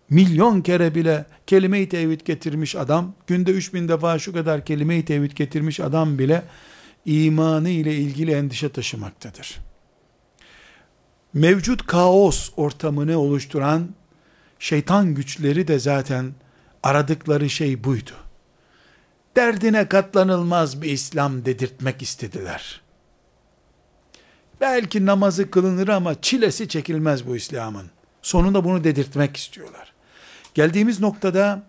[0.09, 5.31] milyon kere bile kelime-i tevhid getirmiş adam, günde üç bin defa şu kadar kelime-i tevhid
[5.31, 6.43] getirmiş adam bile
[7.05, 9.59] imanı ile ilgili endişe taşımaktadır.
[11.33, 13.89] Mevcut kaos ortamını oluşturan
[14.59, 16.33] şeytan güçleri de zaten
[16.83, 18.11] Aradıkları şey buydu.
[19.35, 22.81] Derdine katlanılmaz bir İslam dedirtmek istediler.
[24.61, 27.91] Belki namazı kılınır ama çilesi çekilmez bu İslam'ın.
[28.21, 29.93] Sonunda bunu dedirtmek istiyorlar.
[30.53, 31.63] Geldiğimiz noktada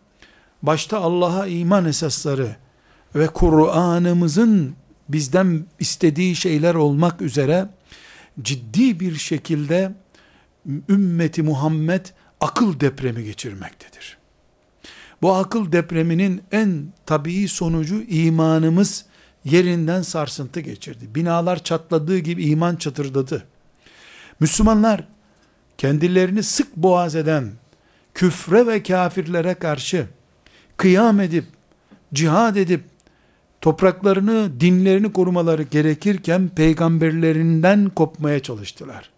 [0.62, 2.57] başta Allah'a iman esasları
[3.14, 4.77] ve Kur'an'ımızın
[5.09, 7.68] bizden istediği şeyler olmak üzere
[8.42, 9.92] ciddi bir şekilde
[10.88, 12.07] ümmeti Muhammed
[12.40, 14.23] akıl depremi geçirmektedir.
[15.24, 19.04] Bu akıl depreminin en tabii sonucu imanımız
[19.44, 21.14] yerinden sarsıntı geçirdi.
[21.14, 23.46] Binalar çatladığı gibi iman çatırdadı.
[24.40, 25.04] Müslümanlar
[25.78, 27.52] kendilerini sık boğaz eden
[28.14, 30.06] küfre ve kafirlere karşı
[30.76, 31.44] kıyam edip,
[32.14, 32.84] cihad edip,
[33.60, 39.10] topraklarını, dinlerini korumaları gerekirken peygamberlerinden kopmaya çalıştılar.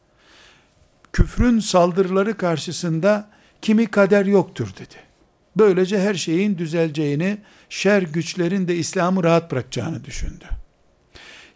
[1.12, 3.28] Küfrün saldırıları karşısında
[3.62, 5.05] kimi kader yoktur dedi.
[5.56, 7.38] Böylece her şeyin düzeleceğini,
[7.68, 10.44] şer güçlerin de İslam'ı rahat bırakacağını düşündü.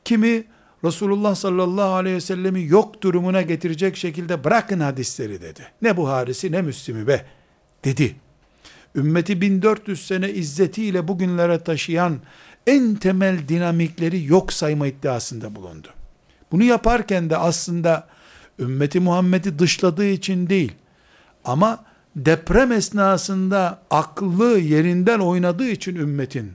[0.04, 0.44] Kimi
[0.84, 5.66] Resulullah sallallahu aleyhi ve sellemi yok durumuna getirecek şekilde bırakın hadisleri dedi.
[5.82, 7.24] Ne Buharisi ne Müslim'i be
[7.84, 8.16] dedi.
[8.94, 12.18] Ümmeti 1400 sene izzetiyle bugünlere taşıyan
[12.66, 15.88] en temel dinamikleri yok sayma iddiasında bulundu.
[16.52, 18.08] Bunu yaparken de aslında
[18.58, 20.72] ümmeti Muhammed'i dışladığı için değil
[21.44, 21.84] ama
[22.16, 26.52] deprem esnasında aklı yerinden oynadığı için ümmetin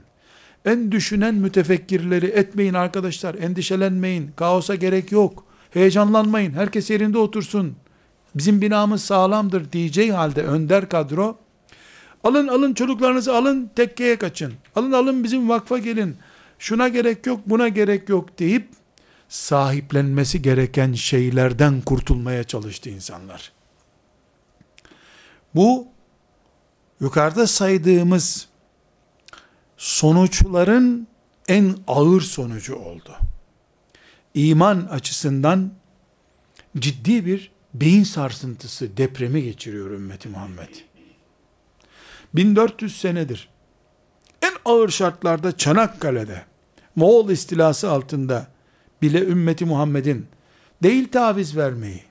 [0.64, 7.76] en düşünen mütefekkirleri etmeyin arkadaşlar, endişelenmeyin, kaosa gerek yok, heyecanlanmayın, herkes yerinde otursun,
[8.34, 11.38] bizim binamız sağlamdır diyeceği halde önder kadro,
[12.24, 16.16] alın alın çocuklarınızı alın tekkeye kaçın, alın alın bizim vakfa gelin,
[16.58, 18.68] şuna gerek yok, buna gerek yok deyip,
[19.28, 23.55] sahiplenmesi gereken şeylerden kurtulmaya çalıştı insanlar.
[25.56, 25.88] Bu,
[27.00, 28.48] yukarıda saydığımız
[29.76, 31.08] sonuçların
[31.48, 33.16] en ağır sonucu oldu.
[34.34, 35.72] İman açısından
[36.78, 40.68] ciddi bir beyin sarsıntısı, depremi geçiriyor ümmeti Muhammed.
[42.34, 43.48] 1400 senedir
[44.42, 46.44] en ağır şartlarda Çanakkale'de
[46.96, 48.46] Moğol istilası altında
[49.02, 50.26] bile ümmeti Muhammed'in
[50.82, 52.02] değil taviz vermeyi,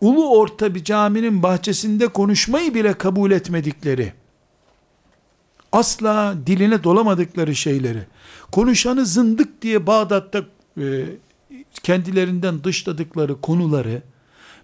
[0.00, 4.12] ulu orta bir caminin bahçesinde konuşmayı bile kabul etmedikleri,
[5.72, 8.06] asla diline dolamadıkları şeyleri,
[8.52, 10.44] konuşanı zındık diye Bağdat'ta
[10.80, 11.04] e,
[11.82, 14.02] kendilerinden dışladıkları konuları,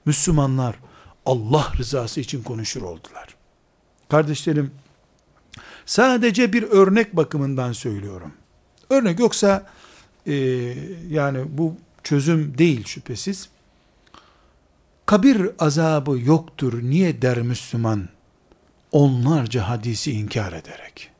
[0.05, 0.77] Müslümanlar
[1.27, 3.37] Allah rızası için konuşur oldular.
[4.09, 4.71] Kardeşlerim,
[5.87, 8.33] sadece bir örnek bakımından söylüyorum.
[8.91, 9.67] Örnek yoksa,
[10.27, 10.35] e,
[11.09, 13.49] yani bu çözüm değil şüphesiz.
[15.11, 18.09] Kabir azabı yoktur niye der Müslüman?
[18.93, 21.11] onlarca hadisi inkar ederek.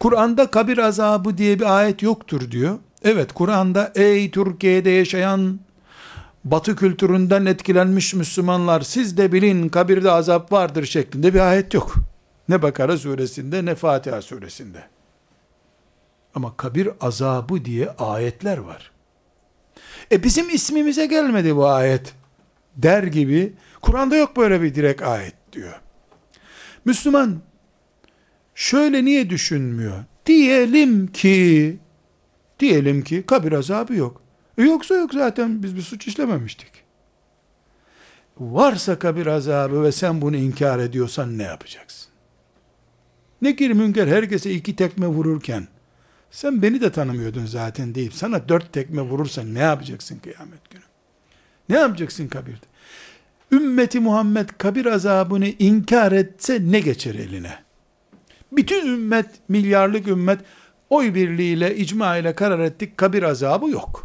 [0.00, 2.78] Kur'an'da kabir azabı diye bir ayet yoktur diyor.
[3.02, 5.60] Evet Kur'an'da ey Türkiye'de yaşayan
[6.44, 11.94] batı kültüründen etkilenmiş Müslümanlar siz de bilin kabirde azap vardır şeklinde bir ayet yok.
[12.48, 14.84] Ne Bakara suresinde ne Fatiha suresinde.
[16.34, 18.97] Ama kabir azabı diye ayetler var.
[20.12, 22.14] E bizim ismimize gelmedi bu ayet
[22.76, 25.80] der gibi Kur'an'da yok böyle bir direkt ayet diyor.
[26.84, 27.38] Müslüman
[28.54, 30.04] şöyle niye düşünmüyor?
[30.26, 31.78] Diyelim ki
[32.60, 34.22] diyelim ki kabir azabı yok.
[34.58, 36.70] E yoksa yok zaten biz bir suç işlememiştik.
[38.38, 42.08] Varsa kabir azabı ve sen bunu inkar ediyorsan ne yapacaksın?
[43.42, 45.68] Nekir münker herkese iki tekme vururken
[46.30, 50.82] sen beni de tanımıyordun zaten deyip sana dört tekme vurursan ne yapacaksın kıyamet günü?
[51.68, 52.66] Ne yapacaksın kabirde?
[53.52, 57.58] ümmeti Muhammed kabir azabını inkar etse ne geçer eline?
[58.52, 60.40] Bütün ümmet, milyarlık ümmet
[60.90, 64.04] oy birliğiyle, icma ile karar ettik, kabir azabı yok.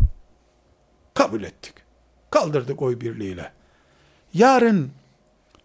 [1.14, 1.74] Kabul ettik.
[2.30, 3.52] Kaldırdık oy birliğiyle.
[4.34, 4.92] Yarın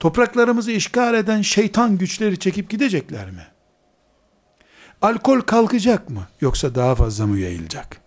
[0.01, 3.47] topraklarımızı işgal eden şeytan güçleri çekip gidecekler mi?
[5.03, 6.29] Alkol kalkacak mı?
[6.41, 8.01] Yoksa daha fazla mı yayılacak?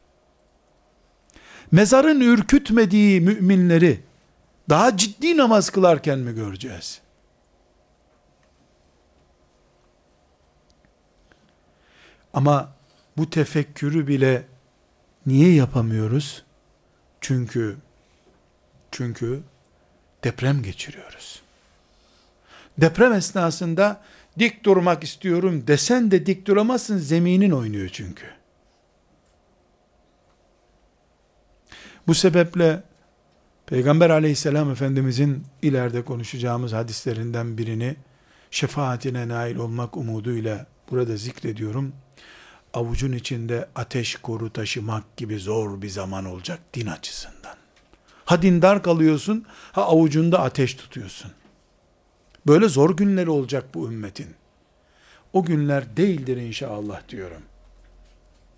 [1.71, 4.03] Mezarın ürkütmediği müminleri
[4.69, 7.01] daha ciddi namaz kılarken mi göreceğiz?
[12.33, 12.73] Ama
[13.17, 14.45] bu tefekkürü bile
[15.25, 16.43] niye yapamıyoruz?
[17.21, 17.77] Çünkü
[18.91, 19.43] çünkü
[20.23, 21.41] deprem geçiriyoruz.
[22.77, 24.01] Deprem esnasında
[24.39, 28.25] dik durmak istiyorum desen de dik duramazsın zeminin oynuyor çünkü.
[32.07, 32.83] Bu sebeple
[33.65, 37.95] Peygamber aleyhisselam efendimizin ileride konuşacağımız hadislerinden birini
[38.51, 41.93] şefaatine nail olmak umuduyla burada zikrediyorum.
[42.73, 47.55] avucun içinde ateş koru taşımak gibi zor bir zaman olacak din açısından.
[48.25, 51.31] Ha dindar kalıyorsun, ha avucunda ateş tutuyorsun.
[52.47, 54.27] Böyle zor günleri olacak bu ümmetin.
[55.33, 57.41] O günler değildir inşallah diyorum.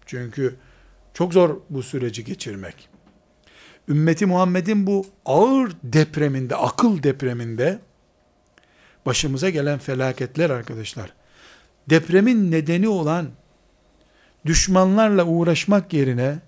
[0.06, 0.56] Çünkü
[1.14, 2.90] çok zor bu süreci geçirmek.
[3.88, 7.80] Ümmeti Muhammed'in bu ağır depreminde, akıl depreminde
[9.06, 11.14] başımıza gelen felaketler arkadaşlar.
[11.90, 13.30] Depremin nedeni olan
[14.46, 16.40] düşmanlarla uğraşmak yerine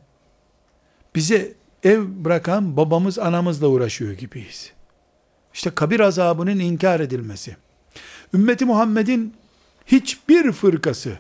[1.16, 4.75] bize ev bırakan babamız anamızla uğraşıyor gibiyiz.
[5.56, 7.58] İşte kabir azabının inkar edilmesi.
[8.34, 9.34] Ümmeti Muhammed'in
[9.86, 11.18] hiçbir fırkası,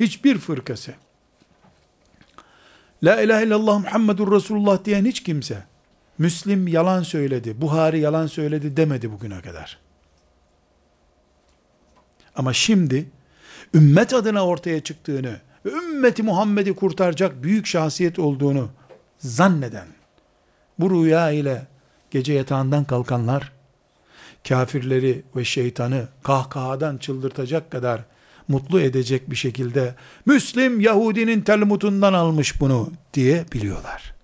[0.00, 0.94] hiçbir fırkası,
[3.02, 5.64] La ilahe illallah Muhammedur Resulullah diyen hiç kimse,
[6.18, 9.78] Müslim yalan söyledi, Buhari yalan söyledi demedi bugüne kadar.
[12.36, 13.10] Ama şimdi,
[13.74, 18.70] ümmet adına ortaya çıktığını, ümmeti Muhammed'i kurtaracak büyük şahsiyet olduğunu
[19.18, 19.88] zanneden,
[20.78, 21.66] bu rüya ile
[22.10, 23.52] gece yatağından kalkanlar,
[24.48, 28.04] kafirleri ve şeytanı kahkahadan çıldırtacak kadar
[28.48, 29.94] mutlu edecek bir şekilde
[30.26, 34.14] Müslim Yahudinin Talmud'undan almış bunu diye biliyorlar.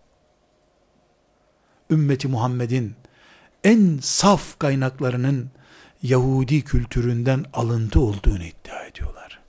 [1.91, 2.95] Ümmeti Muhammed'in
[3.65, 5.51] en saf kaynaklarının
[6.03, 9.41] Yahudi kültüründen alıntı olduğunu iddia ediyorlar.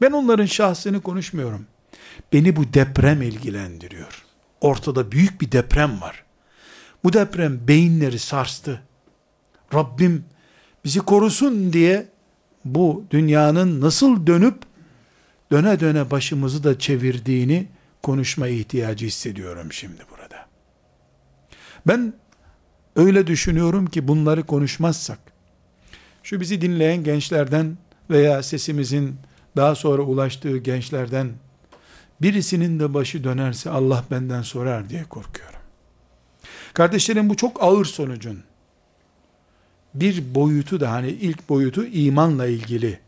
[0.00, 1.66] Ben onların şahsını konuşmuyorum.
[2.32, 4.24] Beni bu deprem ilgilendiriyor.
[4.60, 6.21] Ortada büyük bir deprem var.
[7.04, 8.82] Bu deprem beyinleri sarstı.
[9.74, 10.24] Rabbim
[10.84, 12.06] bizi korusun diye
[12.64, 14.62] bu dünyanın nasıl dönüp
[15.52, 17.68] döne döne başımızı da çevirdiğini
[18.02, 20.46] konuşma ihtiyacı hissediyorum şimdi burada.
[21.86, 22.14] Ben
[22.96, 25.18] öyle düşünüyorum ki bunları konuşmazsak
[26.22, 27.76] şu bizi dinleyen gençlerden
[28.10, 29.16] veya sesimizin
[29.56, 31.30] daha sonra ulaştığı gençlerden
[32.22, 35.61] birisinin de başı dönerse Allah benden sorar diye korkuyorum.
[36.74, 38.44] Kardeşlerim bu çok ağır sonucun
[39.94, 43.00] bir boyutu da hani ilk boyutu imanla ilgili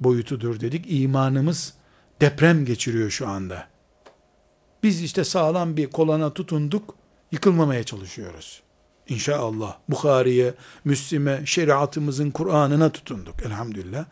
[0.00, 0.84] boyutudur dedik.
[0.88, 1.74] İmanımız
[2.20, 3.66] deprem geçiriyor şu anda.
[4.82, 6.94] Biz işte sağlam bir kolana tutunduk,
[7.32, 8.62] yıkılmamaya çalışıyoruz.
[9.08, 14.04] İnşallah Bukhari'ye, Müslim'e, şeriatımızın Kur'an'ına tutunduk elhamdülillah.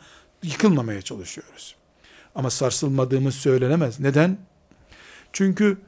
[0.42, 1.74] Yıkılmamaya çalışıyoruz.
[2.34, 4.00] Ama sarsılmadığımız söylenemez.
[4.00, 4.38] Neden?
[5.32, 5.78] Çünkü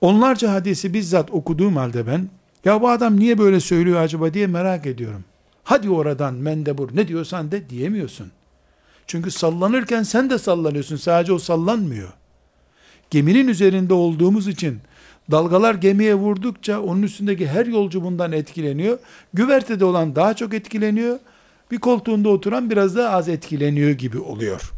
[0.00, 2.28] onlarca hadisi bizzat okuduğum halde ben,
[2.64, 5.24] ya bu adam niye böyle söylüyor acaba diye merak ediyorum.
[5.64, 8.30] Hadi oradan mendebur ne diyorsan de diyemiyorsun.
[9.06, 10.96] Çünkü sallanırken sen de sallanıyorsun.
[10.96, 12.08] Sadece o sallanmıyor.
[13.10, 14.78] Geminin üzerinde olduğumuz için
[15.30, 18.98] dalgalar gemiye vurdukça onun üstündeki her yolcu bundan etkileniyor.
[19.34, 21.18] Güvertede olan daha çok etkileniyor.
[21.70, 24.72] Bir koltuğunda oturan biraz daha az etkileniyor gibi oluyor.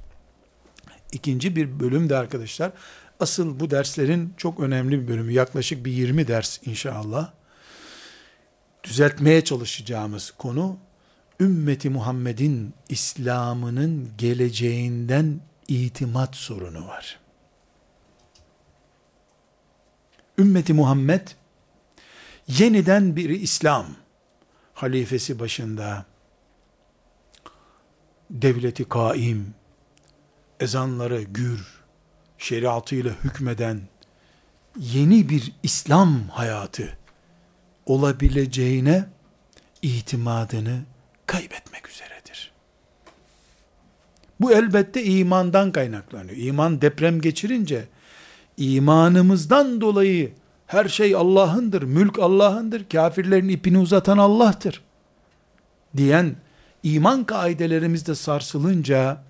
[1.12, 2.72] İkinci bir bölüm de arkadaşlar.
[3.20, 5.32] Asıl bu derslerin çok önemli bir bölümü.
[5.32, 7.32] Yaklaşık bir 20 ders inşallah
[8.84, 10.78] düzeltmeye çalışacağımız konu
[11.40, 17.18] ümmeti Muhammed'in İslam'ının geleceğinden itimat sorunu var.
[20.38, 21.28] Ümmeti Muhammed
[22.48, 23.86] yeniden bir İslam
[24.74, 26.04] halifesi başında
[28.30, 29.54] devleti kaim,
[30.60, 31.79] ezanları gür,
[32.40, 33.80] şeriatıyla hükmeden
[34.76, 36.98] yeni bir İslam hayatı
[37.86, 39.04] olabileceğine
[39.82, 40.80] itimadını
[41.26, 42.52] kaybetmek üzeredir.
[44.40, 46.36] Bu elbette imandan kaynaklanıyor.
[46.36, 47.84] İman deprem geçirince
[48.56, 50.32] imanımızdan dolayı
[50.66, 54.82] her şey Allah'ındır, mülk Allah'ındır, kafirlerin ipini uzatan Allah'tır
[55.96, 56.36] diyen
[56.82, 59.22] iman kaidelerimiz de sarsılınca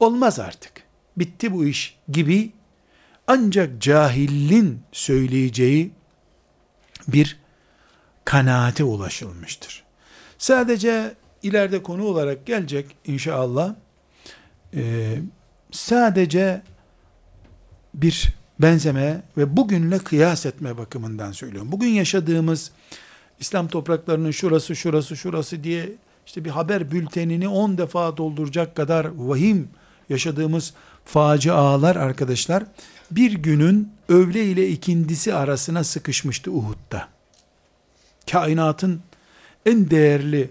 [0.00, 0.81] olmaz artık.
[1.16, 2.52] Bitti bu iş gibi
[3.26, 5.90] ancak cahillin söyleyeceği
[7.08, 7.38] bir
[8.24, 9.84] kanaate ulaşılmıştır.
[10.38, 13.74] Sadece ileride konu olarak gelecek inşallah.
[14.74, 15.18] Ee,
[15.70, 16.62] sadece
[17.94, 21.72] bir benzeme ve bugünle kıyas etme bakımından söylüyorum.
[21.72, 22.70] Bugün yaşadığımız
[23.40, 25.88] İslam topraklarının şurası şurası şurası diye
[26.26, 29.68] işte bir haber bültenini 10 defa dolduracak kadar vahim
[30.08, 30.74] yaşadığımız
[31.04, 32.64] facialar arkadaşlar
[33.10, 37.08] bir günün öğle ile ikindisi arasına sıkışmıştı Uhud'da
[38.30, 39.02] kainatın
[39.66, 40.50] en değerli,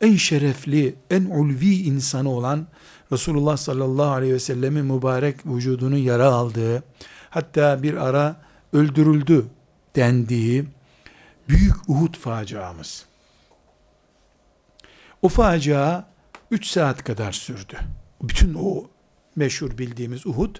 [0.00, 2.66] en şerefli, en ulvi insanı olan
[3.12, 6.82] Resulullah sallallahu aleyhi ve sellemin mübarek vücudunun yara aldığı,
[7.30, 8.36] hatta bir ara
[8.72, 9.46] öldürüldü
[9.96, 10.64] dendiği
[11.48, 13.04] büyük Uhud faciamız.
[15.22, 16.04] O facia
[16.50, 17.76] 3 saat kadar sürdü.
[18.22, 18.86] Bütün o
[19.36, 20.56] meşhur bildiğimiz Uhud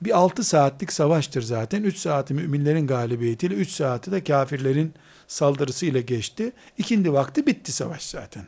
[0.00, 1.82] bir 6 saatlik savaştır zaten.
[1.82, 4.94] 3 saati müminlerin galibiyetiyle 3 saati de kafirlerin
[5.28, 6.52] saldırısıyla geçti.
[6.78, 8.44] İkindi vakti bitti savaş zaten.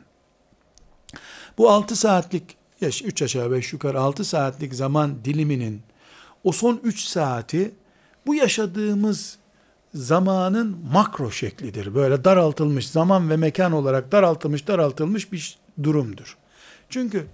[1.57, 5.81] Bu 6 saatlik 3 aşağı 5 yukarı 6 saatlik zaman diliminin
[6.43, 7.71] o son 3 saati
[8.27, 9.37] bu yaşadığımız
[9.93, 11.95] zamanın makro şeklidir.
[11.95, 16.37] Böyle daraltılmış zaman ve mekan olarak daraltılmış daraltılmış bir durumdur.
[16.89, 17.27] Çünkü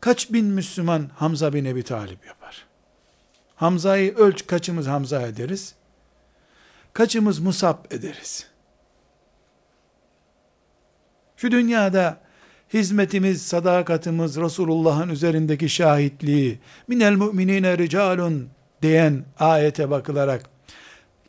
[0.00, 2.66] kaç bin Müslüman Hamza bin Ebi Talip yapar?
[3.56, 5.74] Hamza'yı ölç kaçımız Hamza ederiz?
[6.92, 8.46] Kaçımız Musab ederiz?
[11.36, 12.20] Şu dünyada
[12.72, 18.48] hizmetimiz, sadakatimiz, Resulullah'ın üzerindeki şahitliği, minel mu'minine ricalun
[18.82, 20.42] diyen ayete bakılarak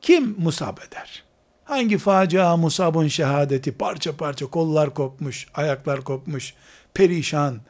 [0.01, 1.23] kim musab eder?
[1.63, 6.53] Hangi facia musabın şehadeti parça parça kollar kopmuş, ayaklar kopmuş,
[6.93, 7.61] perişan,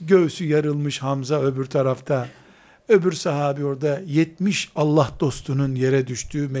[0.00, 2.28] göğsü yarılmış Hamza öbür tarafta,
[2.88, 6.54] öbür sahabi orada 70 Allah dostunun yere düştüğü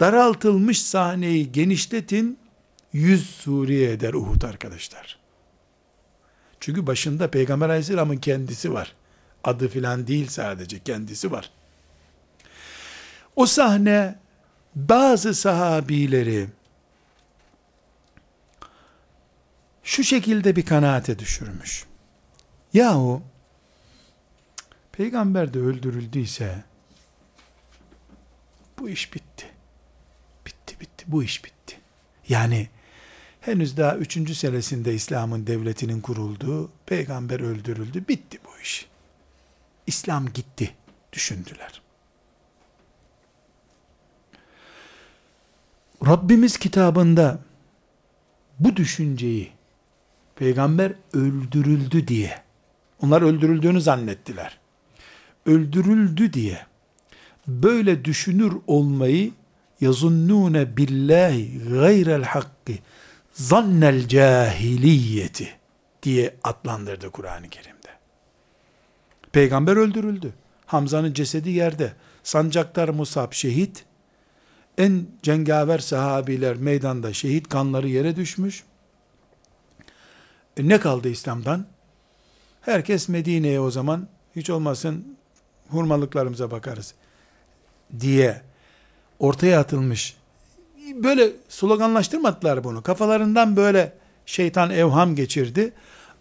[0.00, 2.38] daraltılmış sahneyi genişletin
[2.92, 5.18] 100 Suriye eder Uhud arkadaşlar.
[6.60, 8.92] Çünkü başında Peygamber aleyhisselamın kendisi var.
[9.44, 11.50] Adı filan değil sadece kendisi var.
[13.36, 14.18] O sahne
[14.74, 16.48] bazı sahabileri
[19.82, 21.84] şu şekilde bir kanaate düşürmüş.
[22.74, 23.22] Yahu
[24.92, 26.64] peygamber de öldürüldüyse
[28.78, 29.46] bu iş bitti.
[30.46, 31.78] Bitti bitti bu iş bitti.
[32.28, 32.68] Yani
[33.40, 38.86] henüz daha üçüncü senesinde İslam'ın devletinin kurulduğu, peygamber öldürüldü, bitti bu iş.
[39.86, 40.74] İslam gitti
[41.12, 41.82] düşündüler.
[46.06, 47.38] Rabbimiz kitabında
[48.58, 49.52] bu düşünceyi
[50.36, 52.43] peygamber öldürüldü diye
[53.02, 54.58] onlar öldürüldüğünü zannettiler.
[55.46, 56.66] Öldürüldü diye
[57.46, 59.32] böyle düşünür olmayı
[59.80, 62.72] yazunnune billahi gayrel hakkı
[63.32, 65.48] zannel cahiliyeti
[66.02, 67.88] diye adlandırdı Kur'an-ı Kerim'de.
[69.32, 70.32] Peygamber öldürüldü.
[70.66, 71.92] Hamza'nın cesedi yerde.
[72.22, 73.84] Sancaktar Musab şehit.
[74.78, 78.64] En cengaver sahabiler meydanda şehit kanları yere düşmüş.
[80.56, 81.66] E ne kaldı İslam'dan?
[82.64, 85.16] Herkes Medine'ye o zaman hiç olmasın
[85.68, 86.94] hurmalıklarımıza bakarız
[88.00, 88.40] diye
[89.18, 90.16] ortaya atılmış.
[90.94, 92.82] Böyle sloganlaştırmadılar bunu.
[92.82, 93.92] Kafalarından böyle
[94.26, 95.72] şeytan evham geçirdi.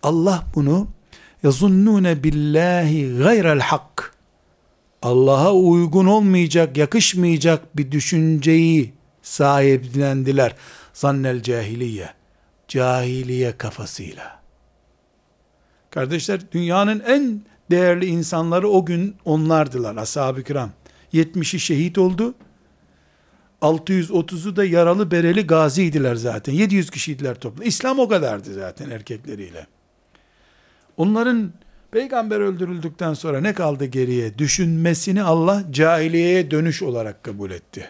[0.04, 0.88] Allah bunu
[1.44, 4.14] yazunnune billahi gayrel hak
[5.02, 10.56] Allah'a uygun olmayacak, yakışmayacak bir düşünceyi sahiplendiler.
[10.94, 12.10] Zannel cahiliye.
[12.68, 14.43] Cahiliye kafasıyla.
[15.94, 17.42] Kardeşler dünyanın en
[17.72, 19.96] değerli insanları o gün onlardılar.
[19.96, 20.72] Ashab-ı kiram.
[21.14, 22.34] 70'i şehit oldu.
[23.62, 26.54] 630'u da yaralı bereli gaziydiler zaten.
[26.54, 27.68] 700 kişiydiler toplam.
[27.68, 29.68] İslam o kadardı zaten erkekleriyle.
[30.98, 31.52] Onların
[31.92, 34.38] peygamber öldürüldükten sonra ne kaldı geriye?
[34.38, 37.90] Düşünmesini Allah cahiliyeye dönüş olarak kabul etti.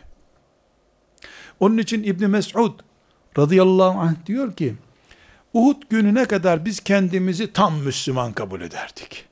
[1.60, 2.80] Onun için İbn Mes'ud
[3.38, 4.76] radıyallahu anh diyor ki,
[5.54, 9.26] Uhud gününe kadar biz kendimizi tam Müslüman kabul ederdik.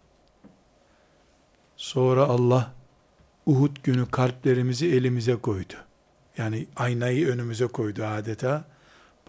[1.77, 2.73] Sonra Allah
[3.45, 5.73] Uhud günü kalplerimizi elimize koydu.
[6.37, 8.63] Yani aynayı önümüze koydu adeta.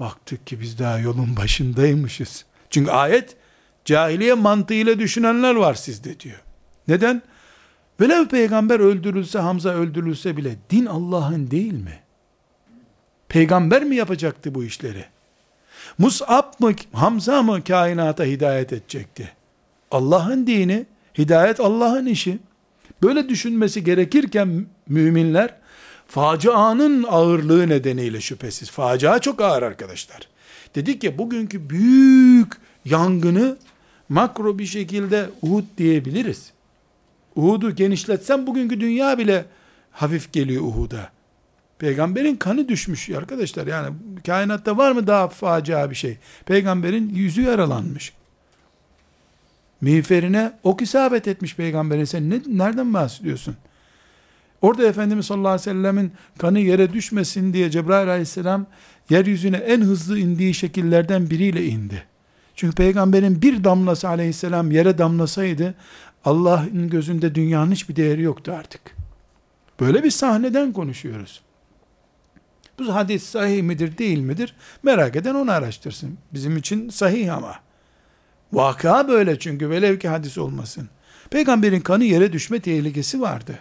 [0.01, 2.45] Baktık ki biz daha yolun başındaymışız.
[2.71, 3.37] Çünkü ayet
[3.85, 6.43] cahiliye mantığıyla düşünenler var sizde diyor.
[6.89, 7.23] Neden?
[8.01, 12.01] Velev peygamber öldürülse, Hamza öldürülse bile din Allah'ın değil mi?
[13.29, 15.05] Peygamber mi yapacaktı bu işleri?
[15.99, 19.33] Mus'ab mı, Hamza mı kainata hidayet edecekti?
[19.91, 20.87] Allah'ın dini,
[21.19, 22.39] hidayet Allah'ın işi.
[23.03, 25.55] Böyle düşünmesi gerekirken müminler,
[26.07, 28.71] facianın ağırlığı nedeniyle şüphesiz.
[28.71, 30.29] Facia çok ağır arkadaşlar.
[30.75, 32.53] Dedik ya bugünkü büyük
[32.85, 33.57] yangını
[34.09, 36.53] makro bir şekilde Uhud diyebiliriz.
[37.37, 39.45] Uhud'u genişletsem bugünkü dünya bile
[39.91, 41.13] hafif geliyor Uhud'a.
[41.83, 43.67] Peygamberin kanı düşmüş arkadaşlar.
[43.67, 43.95] Yani
[44.27, 46.19] kainatta var mı daha facia bir şey?
[46.47, 48.13] Peygamberin yüzü yaralanmış.
[49.81, 52.05] Miğferine ok isabet etmiş peygamberin.
[52.05, 53.57] Sen ne, nereden bahsediyorsun?
[54.61, 58.67] Orada Efendimiz sallallahu aleyhi ve sellemin kanı yere düşmesin diye Cebrail aleyhisselam
[59.11, 62.05] yeryüzüne en hızlı indiği şekillerden biriyle indi.
[62.57, 65.75] Çünkü peygamberin bir damlası aleyhisselam yere damlasaydı
[66.25, 68.81] Allah'ın gözünde dünyanın hiçbir değeri yoktu artık.
[69.81, 71.43] Böyle bir sahneden konuşuyoruz.
[72.87, 74.55] Bu hadis sahih midir değil midir?
[74.83, 76.19] Merak eden onu araştırsın.
[76.33, 77.55] Bizim için sahih ama.
[78.53, 80.89] Vaka böyle çünkü velev ki hadis olmasın.
[81.31, 83.59] Peygamberin kanı yere düşme tehlikesi vardı.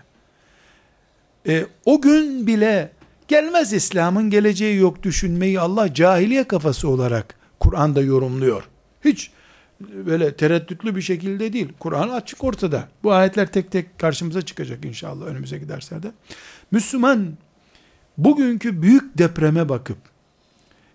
[1.48, 2.92] E, o gün bile
[3.28, 8.64] gelmez İslam'ın geleceği yok düşünmeyi Allah cahiliye kafası olarak Kur'an'da yorumluyor.
[9.06, 9.32] Hiç
[10.06, 11.70] böyle tereddütlü bir şekilde değil.
[11.80, 12.88] Kur'an açık ortada.
[13.04, 16.12] Bu ayetler tek tek karşımıza çıkacak inşallah önümüzdeki derslerde.
[16.72, 17.38] Müslüman
[18.18, 19.98] bugünkü büyük depreme bakıp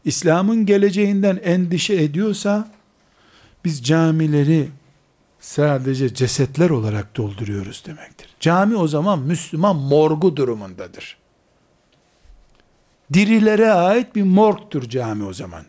[0.05, 2.69] İslam'ın geleceğinden endişe ediyorsa
[3.65, 4.69] biz camileri
[5.41, 8.29] sadece cesetler olarak dolduruyoruz demektir.
[8.41, 11.17] Cami o zaman Müslüman morgu durumundadır.
[13.13, 15.63] Dirilere ait bir morgtur cami o zaman.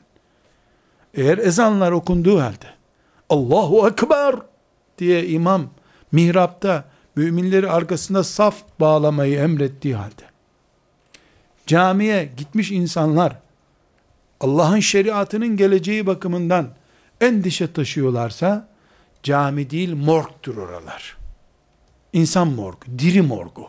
[1.13, 2.67] Eğer ezanlar okunduğu halde
[3.29, 4.35] Allahu Ekber
[4.97, 5.69] diye imam
[6.11, 6.83] mihrapta
[7.15, 10.26] müminleri arkasında saf bağlamayı emrettiği halde
[11.67, 13.35] camiye gitmiş insanlar
[14.39, 16.69] Allah'ın şeriatının geleceği bakımından
[17.21, 18.67] endişe taşıyorlarsa
[19.23, 21.17] cami değil morgtur oralar.
[22.13, 23.67] İnsan morgu, diri morgu.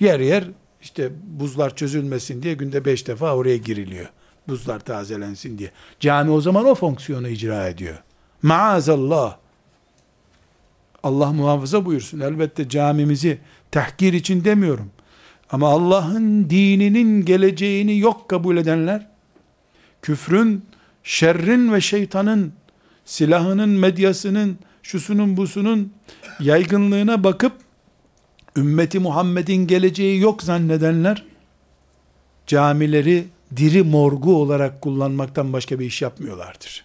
[0.00, 0.44] Yer yer
[0.82, 4.08] işte buzlar çözülmesin diye günde beş defa oraya giriliyor.
[4.48, 5.70] Buzlar tazelensin diye.
[6.00, 8.02] Cami o zaman o fonksiyonu icra ediyor.
[8.42, 9.36] Maazallah.
[11.02, 12.20] Allah muhafaza buyursun.
[12.20, 13.38] Elbette camimizi
[13.70, 14.90] tahkir için demiyorum.
[15.54, 19.06] Ama Allah'ın dininin geleceğini yok kabul edenler,
[20.02, 20.64] küfrün,
[21.02, 22.52] şerrin ve şeytanın,
[23.04, 25.92] silahının, medyasının, şusunun busunun
[26.40, 27.52] yaygınlığına bakıp,
[28.56, 31.24] ümmeti Muhammed'in geleceği yok zannedenler,
[32.46, 33.26] camileri
[33.56, 36.84] diri morgu olarak kullanmaktan başka bir iş yapmıyorlardır.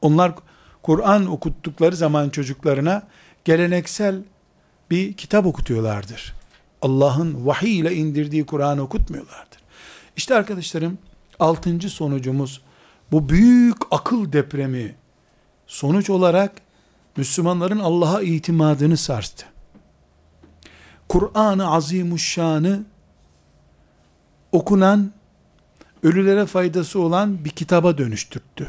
[0.00, 0.32] Onlar
[0.82, 3.08] Kur'an okuttukları zaman çocuklarına
[3.44, 4.22] geleneksel
[4.90, 6.35] bir kitap okutuyorlardır.
[6.86, 9.58] Allah'ın vahiy ile indirdiği Kur'an okutmuyorlardır.
[10.16, 10.98] İşte arkadaşlarım
[11.38, 12.62] altıncı sonucumuz
[13.12, 14.94] bu büyük akıl depremi
[15.66, 16.52] sonuç olarak
[17.16, 19.46] Müslümanların Allah'a itimadını sarstı.
[21.08, 22.84] Kur'an-ı Azimuşşan'ı
[24.52, 25.12] okunan,
[26.02, 28.68] ölülere faydası olan bir kitaba dönüştürttü.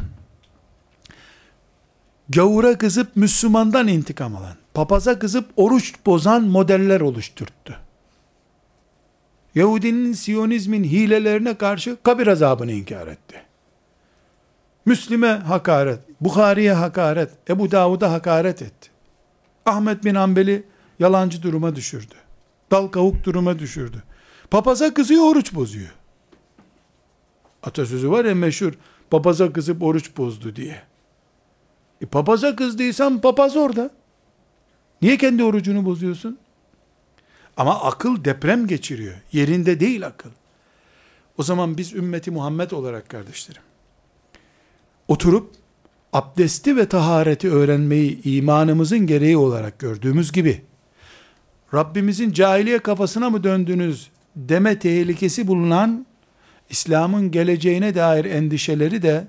[2.29, 7.86] Gavura kızıp Müslümandan intikam alan, papaza kızıp oruç bozan modeller oluşturttu.
[9.57, 13.41] Yahudinin Siyonizmin hilelerine karşı kabir azabını inkar etti.
[14.85, 18.89] Müslim'e hakaret, Bukhari'ye hakaret, Ebu Davud'a hakaret etti.
[19.65, 20.63] Ahmet bin Ambel'i
[20.99, 22.13] yalancı duruma düşürdü.
[22.71, 22.89] Dal
[23.23, 24.03] duruma düşürdü.
[24.51, 25.93] Papaza kızıyor oruç bozuyor.
[27.63, 28.73] Atasözü var ya meşhur,
[29.09, 30.81] papaza kızıp oruç bozdu diye.
[32.01, 33.89] E papaza kızdıysan papaz orada.
[35.01, 36.37] Niye kendi orucunu bozuyorsun?
[37.57, 39.15] Ama akıl deprem geçiriyor.
[39.31, 40.29] Yerinde değil akıl.
[41.37, 43.61] O zaman biz ümmeti Muhammed olarak kardeşlerim,
[45.07, 45.51] oturup
[46.13, 50.61] abdesti ve tahareti öğrenmeyi imanımızın gereği olarak gördüğümüz gibi,
[51.73, 56.05] Rabbimizin cahiliye kafasına mı döndünüz deme tehlikesi bulunan
[56.69, 59.27] İslam'ın geleceğine dair endişeleri de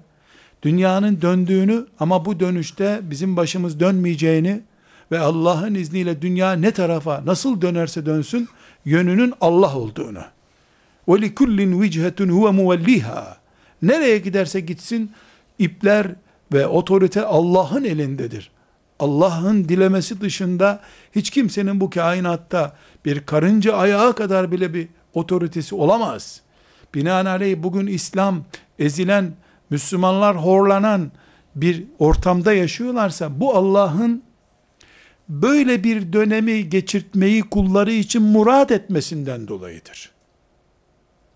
[0.63, 4.61] dünyanın döndüğünü ama bu dönüşte bizim başımız dönmeyeceğini
[5.12, 8.50] ve Allah'ın izniyle dünya ne tarafa nasıl dönerse dönsün
[8.86, 10.24] yönünün Allah olduğunu.
[11.08, 13.24] وَلِكُلِّنْ وِجْهَةٌ هُوَ مُوَلِّهَا
[13.82, 15.12] Nereye giderse gitsin
[15.60, 16.08] ipler
[16.54, 18.52] ve otorite Allah'ın elindedir.
[19.00, 20.80] Allah'ın dilemesi dışında
[21.16, 22.76] hiç kimsenin bu kainatta
[23.06, 26.42] bir karınca ayağı kadar bile bir otoritesi olamaz.
[26.96, 28.44] Binaenaleyh bugün İslam
[28.80, 29.34] ezilen,
[29.70, 31.12] Müslümanlar horlanan
[31.56, 34.24] bir ortamda yaşıyorlarsa bu Allah'ın
[35.29, 40.11] böyle bir dönemi geçirtmeyi kulları için murat etmesinden dolayıdır.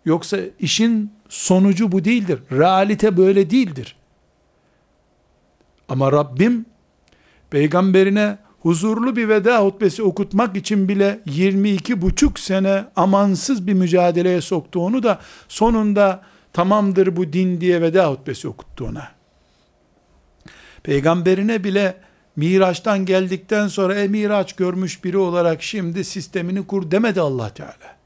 [0.04, 2.40] Yoksa işin sonucu bu değildir.
[2.52, 3.96] Realite böyle değildir.
[5.88, 6.66] Ama Rabbim
[7.50, 14.80] peygamberine huzurlu bir veda hutbesi okutmak için bile 22 buçuk sene amansız bir mücadeleye soktu
[14.80, 16.22] onu da sonunda
[16.52, 19.08] tamamdır bu din diye veda hutbesi okuttu ona.
[20.82, 21.96] Peygamberine bile
[22.36, 27.96] Miraç'tan geldikten sonra e Miraç görmüş biri olarak şimdi sistemini kur demedi Allah Teala.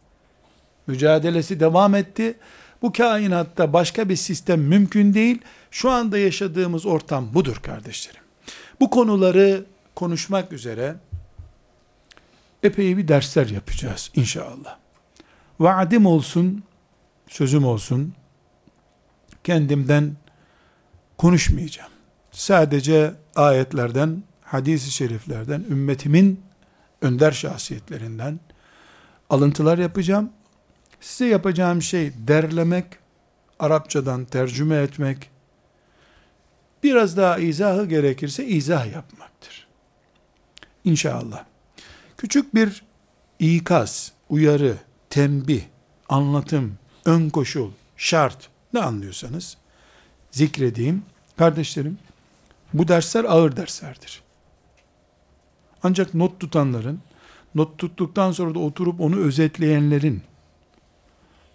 [0.86, 2.38] Mücadelesi devam etti.
[2.82, 5.38] Bu kainatta başka bir sistem mümkün değil.
[5.70, 8.20] Şu anda yaşadığımız ortam budur kardeşlerim.
[8.80, 9.64] Bu konuları
[9.94, 10.96] konuşmak üzere
[12.62, 14.76] epey bir dersler yapacağız inşallah.
[15.60, 16.62] Vaadim olsun,
[17.28, 18.14] sözüm olsun,
[19.44, 20.16] kendimden
[21.18, 21.90] konuşmayacağım.
[22.30, 26.40] Sadece ayetlerden, hadis-i şeriflerden, ümmetimin
[27.02, 28.40] önder şahsiyetlerinden
[29.30, 30.30] alıntılar yapacağım.
[31.00, 32.86] Size yapacağım şey derlemek,
[33.58, 35.30] Arapçadan tercüme etmek,
[36.86, 39.66] Biraz daha izahı gerekirse izah yapmaktır.
[40.84, 41.44] İnşallah.
[42.16, 42.82] Küçük bir
[43.38, 44.76] ikaz, uyarı,
[45.10, 45.62] tembih,
[46.08, 49.56] anlatım, ön koşul, şart ne anlıyorsanız
[50.30, 51.02] zikredeyim.
[51.36, 51.98] Kardeşlerim
[52.78, 54.22] bu dersler ağır derslerdir.
[55.82, 57.00] Ancak not tutanların,
[57.54, 60.22] not tuttuktan sonra da oturup onu özetleyenlerin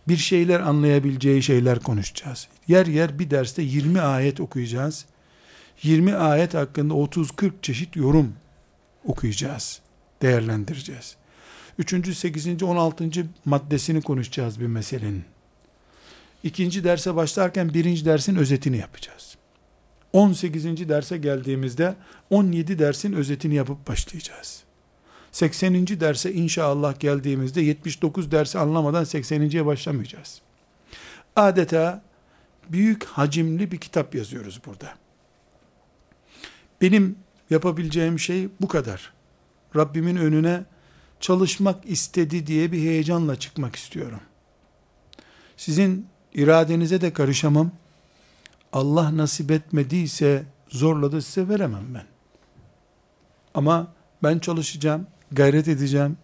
[0.08, 2.48] bir şeyler anlayabileceği şeyler konuşacağız.
[2.68, 5.06] Yer yer bir derste 20 ayet okuyacağız.
[5.84, 8.34] 20 ayet hakkında 30-40 çeşit yorum
[9.06, 9.82] okuyacağız,
[10.22, 11.16] değerlendireceğiz.
[11.78, 12.18] 3.
[12.18, 12.64] 8.
[12.64, 13.10] 16.
[13.46, 15.24] maddesini konuşacağız bir meselenin.
[16.44, 19.38] İkinci derse başlarken birinci dersin özetini yapacağız.
[20.14, 20.90] 18.
[20.90, 21.96] derse geldiğimizde
[22.30, 24.64] 17 dersin özetini yapıp başlayacağız.
[25.32, 25.88] 80.
[25.88, 30.42] derse inşallah geldiğimizde 79 dersi anlamadan 80.ye başlamayacağız.
[31.36, 32.02] Adeta
[32.70, 34.94] büyük hacimli bir kitap yazıyoruz burada.
[36.82, 37.16] Benim
[37.50, 39.14] yapabileceğim şey bu kadar.
[39.76, 40.64] Rabbimin önüne
[41.20, 44.20] çalışmak istedi diye bir heyecanla çıkmak istiyorum.
[45.58, 47.72] Sizin iradenize de karışamam.
[48.74, 52.06] Allah nasip etmediyse zorladı size veremem ben.
[53.54, 53.94] Ama
[54.24, 56.18] ben çalışacağım, gayret edeceğim.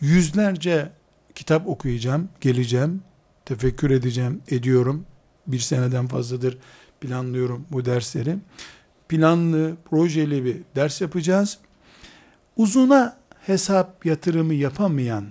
[0.00, 0.92] Yüzlerce
[1.34, 3.02] kitap okuyacağım, geleceğim,
[3.44, 5.06] tefekkür edeceğim, ediyorum.
[5.46, 6.58] Bir seneden fazladır
[7.00, 8.36] planlıyorum bu dersleri.
[9.08, 11.58] Planlı, projeli bir ders yapacağız.
[12.56, 13.16] Uzuna
[13.46, 15.26] hesap yatırımı yapamayan,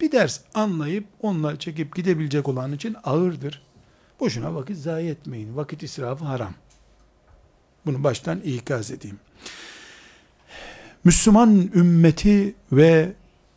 [0.00, 3.65] bir ders anlayıp onunla çekip gidebilecek olan için ağırdır.
[4.20, 5.56] Boşuna vakit zayi etmeyin.
[5.56, 6.54] Vakit israfı haram.
[7.86, 9.18] Bunu baştan ikaz edeyim.
[11.04, 13.12] Müslüman ümmeti ve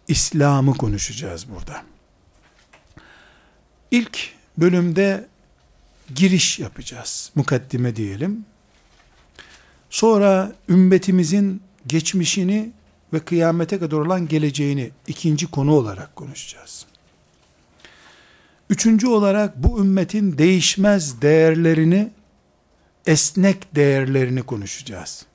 [0.07, 1.83] İslam'ı konuşacağız burada.
[3.91, 5.27] İlk bölümde
[6.15, 7.31] giriş yapacağız.
[7.35, 8.45] Mukaddime diyelim.
[9.89, 12.71] Sonra ümmetimizin geçmişini
[13.13, 16.85] ve kıyamete kadar olan geleceğini ikinci konu olarak konuşacağız.
[18.69, 22.11] Üçüncü olarak bu ümmetin değişmez değerlerini,
[23.05, 25.25] esnek değerlerini konuşacağız.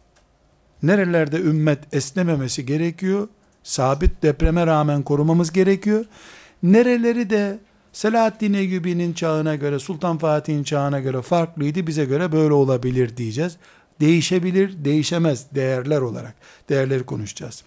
[0.82, 3.28] Nerelerde ümmet esnememesi gerekiyor,
[3.62, 6.04] sabit depreme rağmen korumamız gerekiyor.
[6.62, 7.58] Nereleri de
[7.92, 13.56] Selahaddin Eyyubi'nin çağına göre, Sultan Fatih'in çağına göre farklıydı, bize göre böyle olabilir diyeceğiz
[14.00, 16.34] değişebilir, değişemez değerler olarak
[16.68, 17.64] değerleri konuşacağız.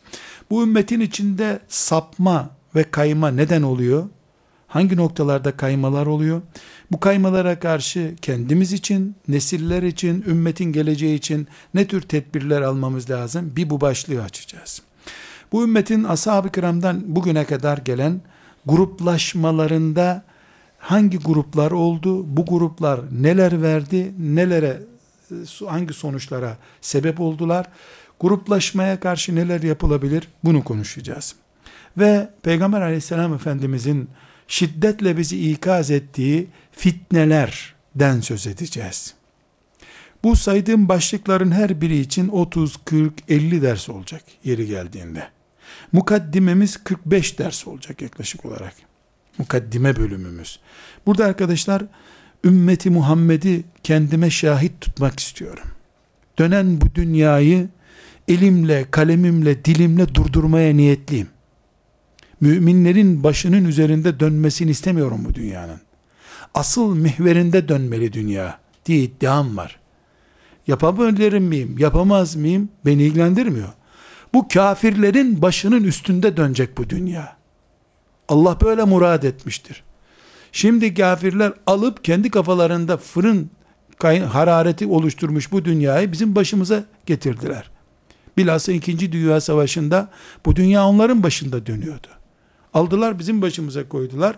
[0.49, 4.09] Bu ümmetin içinde sapma ve kayma neden oluyor?
[4.67, 6.41] Hangi noktalarda kaymalar oluyor?
[6.91, 13.53] Bu kaymalara karşı kendimiz için, nesiller için, ümmetin geleceği için ne tür tedbirler almamız lazım?
[13.55, 14.81] Bir bu başlığı açacağız.
[15.51, 18.21] Bu ümmetin ashab-ı kiramdan bugüne kadar gelen
[18.65, 20.23] gruplaşmalarında
[20.79, 22.37] hangi gruplar oldu?
[22.37, 24.13] Bu gruplar neler verdi?
[24.19, 24.81] Nelere
[25.67, 27.65] hangi sonuçlara sebep oldular?
[28.19, 30.27] Gruplaşmaya karşı neler yapılabilir?
[30.43, 31.35] Bunu konuşacağız.
[31.97, 34.09] Ve Peygamber aleyhisselam efendimizin
[34.47, 39.13] şiddetle bizi ikaz ettiği fitnelerden söz edeceğiz.
[40.23, 45.27] Bu saydığım başlıkların her biri için 30, 40, 50 ders olacak yeri geldiğinde.
[45.91, 48.73] Mukaddimemiz 45 ders olacak yaklaşık olarak.
[49.37, 50.59] Mukaddime bölümümüz.
[51.05, 51.83] Burada arkadaşlar
[52.43, 55.67] ümmeti Muhammed'i kendime şahit tutmak istiyorum.
[56.39, 57.69] Dönen bu dünyayı
[58.27, 61.27] elimle, kalemimle, dilimle durdurmaya niyetliyim.
[62.41, 65.81] Müminlerin başının üzerinde dönmesini istemiyorum bu dünyanın.
[66.53, 69.79] Asıl mihverinde dönmeli dünya diye iddiam var.
[70.67, 73.69] Yapabilirim miyim, yapamaz mıyım beni ilgilendirmiyor.
[74.33, 77.37] Bu kafirlerin başının üstünde dönecek bu dünya.
[78.29, 79.83] Allah böyle murad etmiştir.
[80.51, 83.49] Şimdi kafirler alıp kendi kafalarında fırın
[84.03, 87.71] harareti oluşturmuş bu dünyayı bizim başımıza getirdiler.
[88.37, 89.11] Bilhassa 2.
[89.11, 90.09] Dünya Savaşı'nda
[90.45, 92.07] bu dünya onların başında dönüyordu.
[92.77, 94.35] Aldılar bizim başımıza koydular.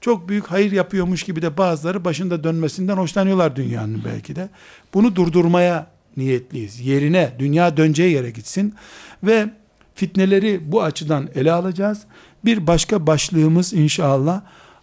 [0.00, 4.48] Çok büyük hayır yapıyormuş gibi de bazıları başında dönmesinden hoşlanıyorlar dünyanın belki de.
[4.94, 6.80] Bunu durdurmaya niyetliyiz.
[6.80, 8.74] Yerine, dünya döneceği yere gitsin.
[9.22, 9.50] Ve
[9.94, 12.02] fitneleri bu açıdan ele alacağız.
[12.44, 14.42] Bir başka başlığımız inşallah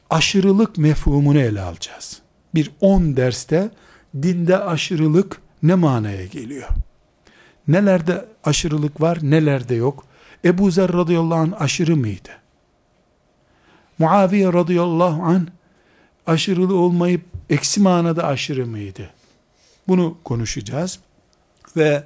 [0.10, 2.22] aşırılık mefhumunu ele alacağız.
[2.56, 3.70] Bir 10 derste
[4.22, 6.68] dinde aşırılık ne manaya geliyor?
[7.68, 10.04] Nelerde aşırılık var, nelerde yok?
[10.45, 12.40] Ebu Zer radıyallahu anh aşırı mıydı?
[14.02, 15.45] Muaviye radıyallahu anh
[16.28, 19.10] aşırılı olmayıp eksi manada aşırı mıydı?
[19.88, 20.99] Bunu konuşacağız.
[21.78, 22.04] Ve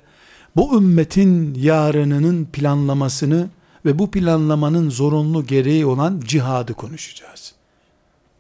[0.55, 3.49] bu ümmetin yarınının planlamasını
[3.85, 7.55] ve bu planlamanın zorunlu gereği olan cihadı konuşacağız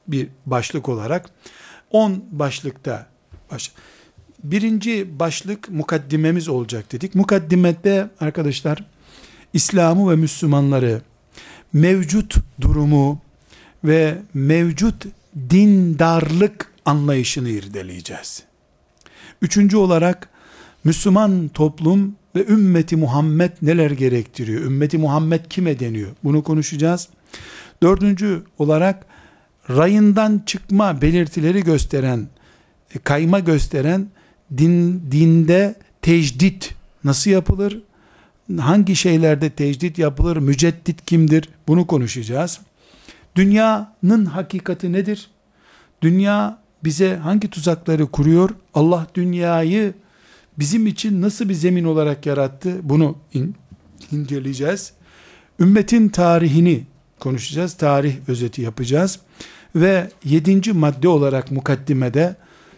[0.07, 1.29] bir başlık olarak
[1.91, 3.07] 10 başlıkta
[3.51, 3.71] baş,
[4.43, 7.15] birinci başlık mukaddimemiz olacak dedik.
[7.15, 8.85] Mukaddimette arkadaşlar
[9.53, 11.01] İslam'ı ve Müslümanları
[11.73, 13.21] mevcut durumu
[13.87, 15.05] ve mevcut
[15.49, 18.43] dindarlık anlayışını irdeleyeceğiz.
[19.41, 20.29] Üçüncü olarak
[20.83, 24.61] Müslüman toplum ve ümmeti Muhammed neler gerektiriyor?
[24.61, 26.09] Ümmeti Muhammed kime deniyor?
[26.23, 27.09] Bunu konuşacağız.
[27.83, 29.05] Dördüncü olarak
[29.69, 32.27] rayından çıkma belirtileri gösteren,
[32.95, 34.07] e, kayma gösteren
[34.57, 37.81] din, dinde tecdit nasıl yapılır?
[38.59, 40.37] Hangi şeylerde tecdit yapılır?
[40.37, 41.49] Müceddit kimdir?
[41.67, 42.59] Bunu konuşacağız.
[43.35, 45.29] Dünyanın hakikati nedir?
[46.01, 48.49] Dünya bize hangi tuzakları kuruyor?
[48.73, 49.93] Allah dünyayı
[50.59, 52.77] bizim için nasıl bir zemin olarak yarattı?
[52.83, 53.55] Bunu in,
[54.11, 54.93] inceleyeceğiz.
[55.59, 56.83] Ümmetin tarihini
[57.19, 57.73] konuşacağız.
[57.73, 59.19] Tarih özeti yapacağız.
[59.75, 62.35] Ve yedinci madde olarak mukaddimede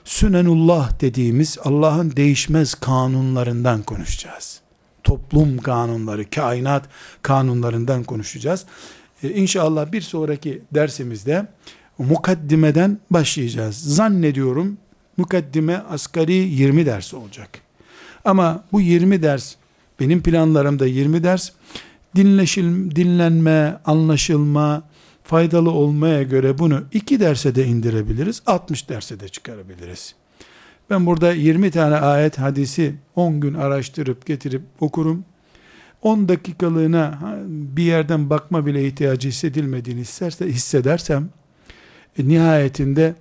[0.08, 4.62] Sünenullah dediğimiz Allah'ın değişmez kanunlarından konuşacağız.
[5.04, 6.86] Toplum kanunları, kainat
[7.22, 8.66] kanunlarından konuşacağız.
[9.24, 11.48] Ee, inşallah bir sonraki dersimizde
[11.98, 13.76] mukaddimeden başlayacağız.
[13.76, 14.78] Zannediyorum
[15.18, 17.50] mukaddime asgari 20 ders olacak.
[18.26, 19.56] Ama bu 20 ders
[20.00, 21.52] benim planlarımda 20 ders
[22.16, 24.84] dinleşil, dinlenme, anlaşılma,
[25.24, 30.16] faydalı olmaya göre bunu 2 derse de indirebiliriz, 60 derse de çıkarabiliriz.
[30.90, 35.26] Ben burada 20 tane ayet hadisi 10 gün araştırıp getirip okurum.
[36.02, 41.30] 10 dakikalığına bir yerden bakma bile ihtiyacı hissedilmediğini isterse hissedersem
[42.20, 43.16] e, nihayetinde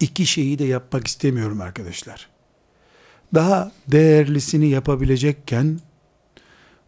[0.00, 2.28] iki şeyi de yapmak istemiyorum arkadaşlar.
[3.34, 5.80] Daha değerlisini yapabilecekken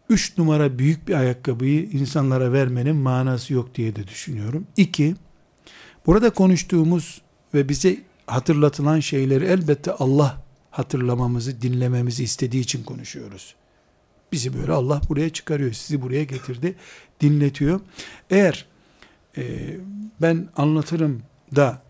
[0.09, 4.67] üç numara büyük bir ayakkabıyı insanlara vermenin manası yok diye de düşünüyorum.
[4.77, 5.15] İki,
[6.07, 7.21] burada konuştuğumuz
[7.55, 7.97] ve bize
[8.27, 13.55] hatırlatılan şeyleri elbette Allah hatırlamamızı, dinlememizi istediği için konuşuyoruz.
[14.35, 16.75] Bizi böyle Allah buraya çıkarıyor, sizi buraya getirdi,
[17.21, 17.81] dinletiyor.
[18.31, 18.67] Eğer
[19.37, 19.43] e,
[20.23, 21.23] ben anlatırım
[21.57, 21.83] da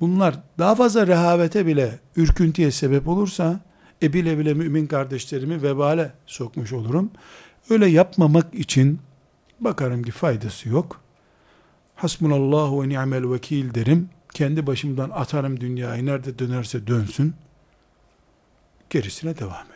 [0.00, 3.60] bunlar daha fazla rehavete bile, ürküntüye sebep olursa,
[4.02, 7.10] e bile bile mümin kardeşlerimi vebale sokmuş olurum.
[7.70, 9.00] Öyle yapmamak için
[9.60, 11.00] bakarım ki faydası yok.
[11.94, 14.08] Hasbunallahu ve ni'mel vekil derim.
[14.34, 17.34] Kendi başımdan atarım dünyayı nerede dönerse dönsün.
[18.90, 19.75] Gerisine devam ederiz.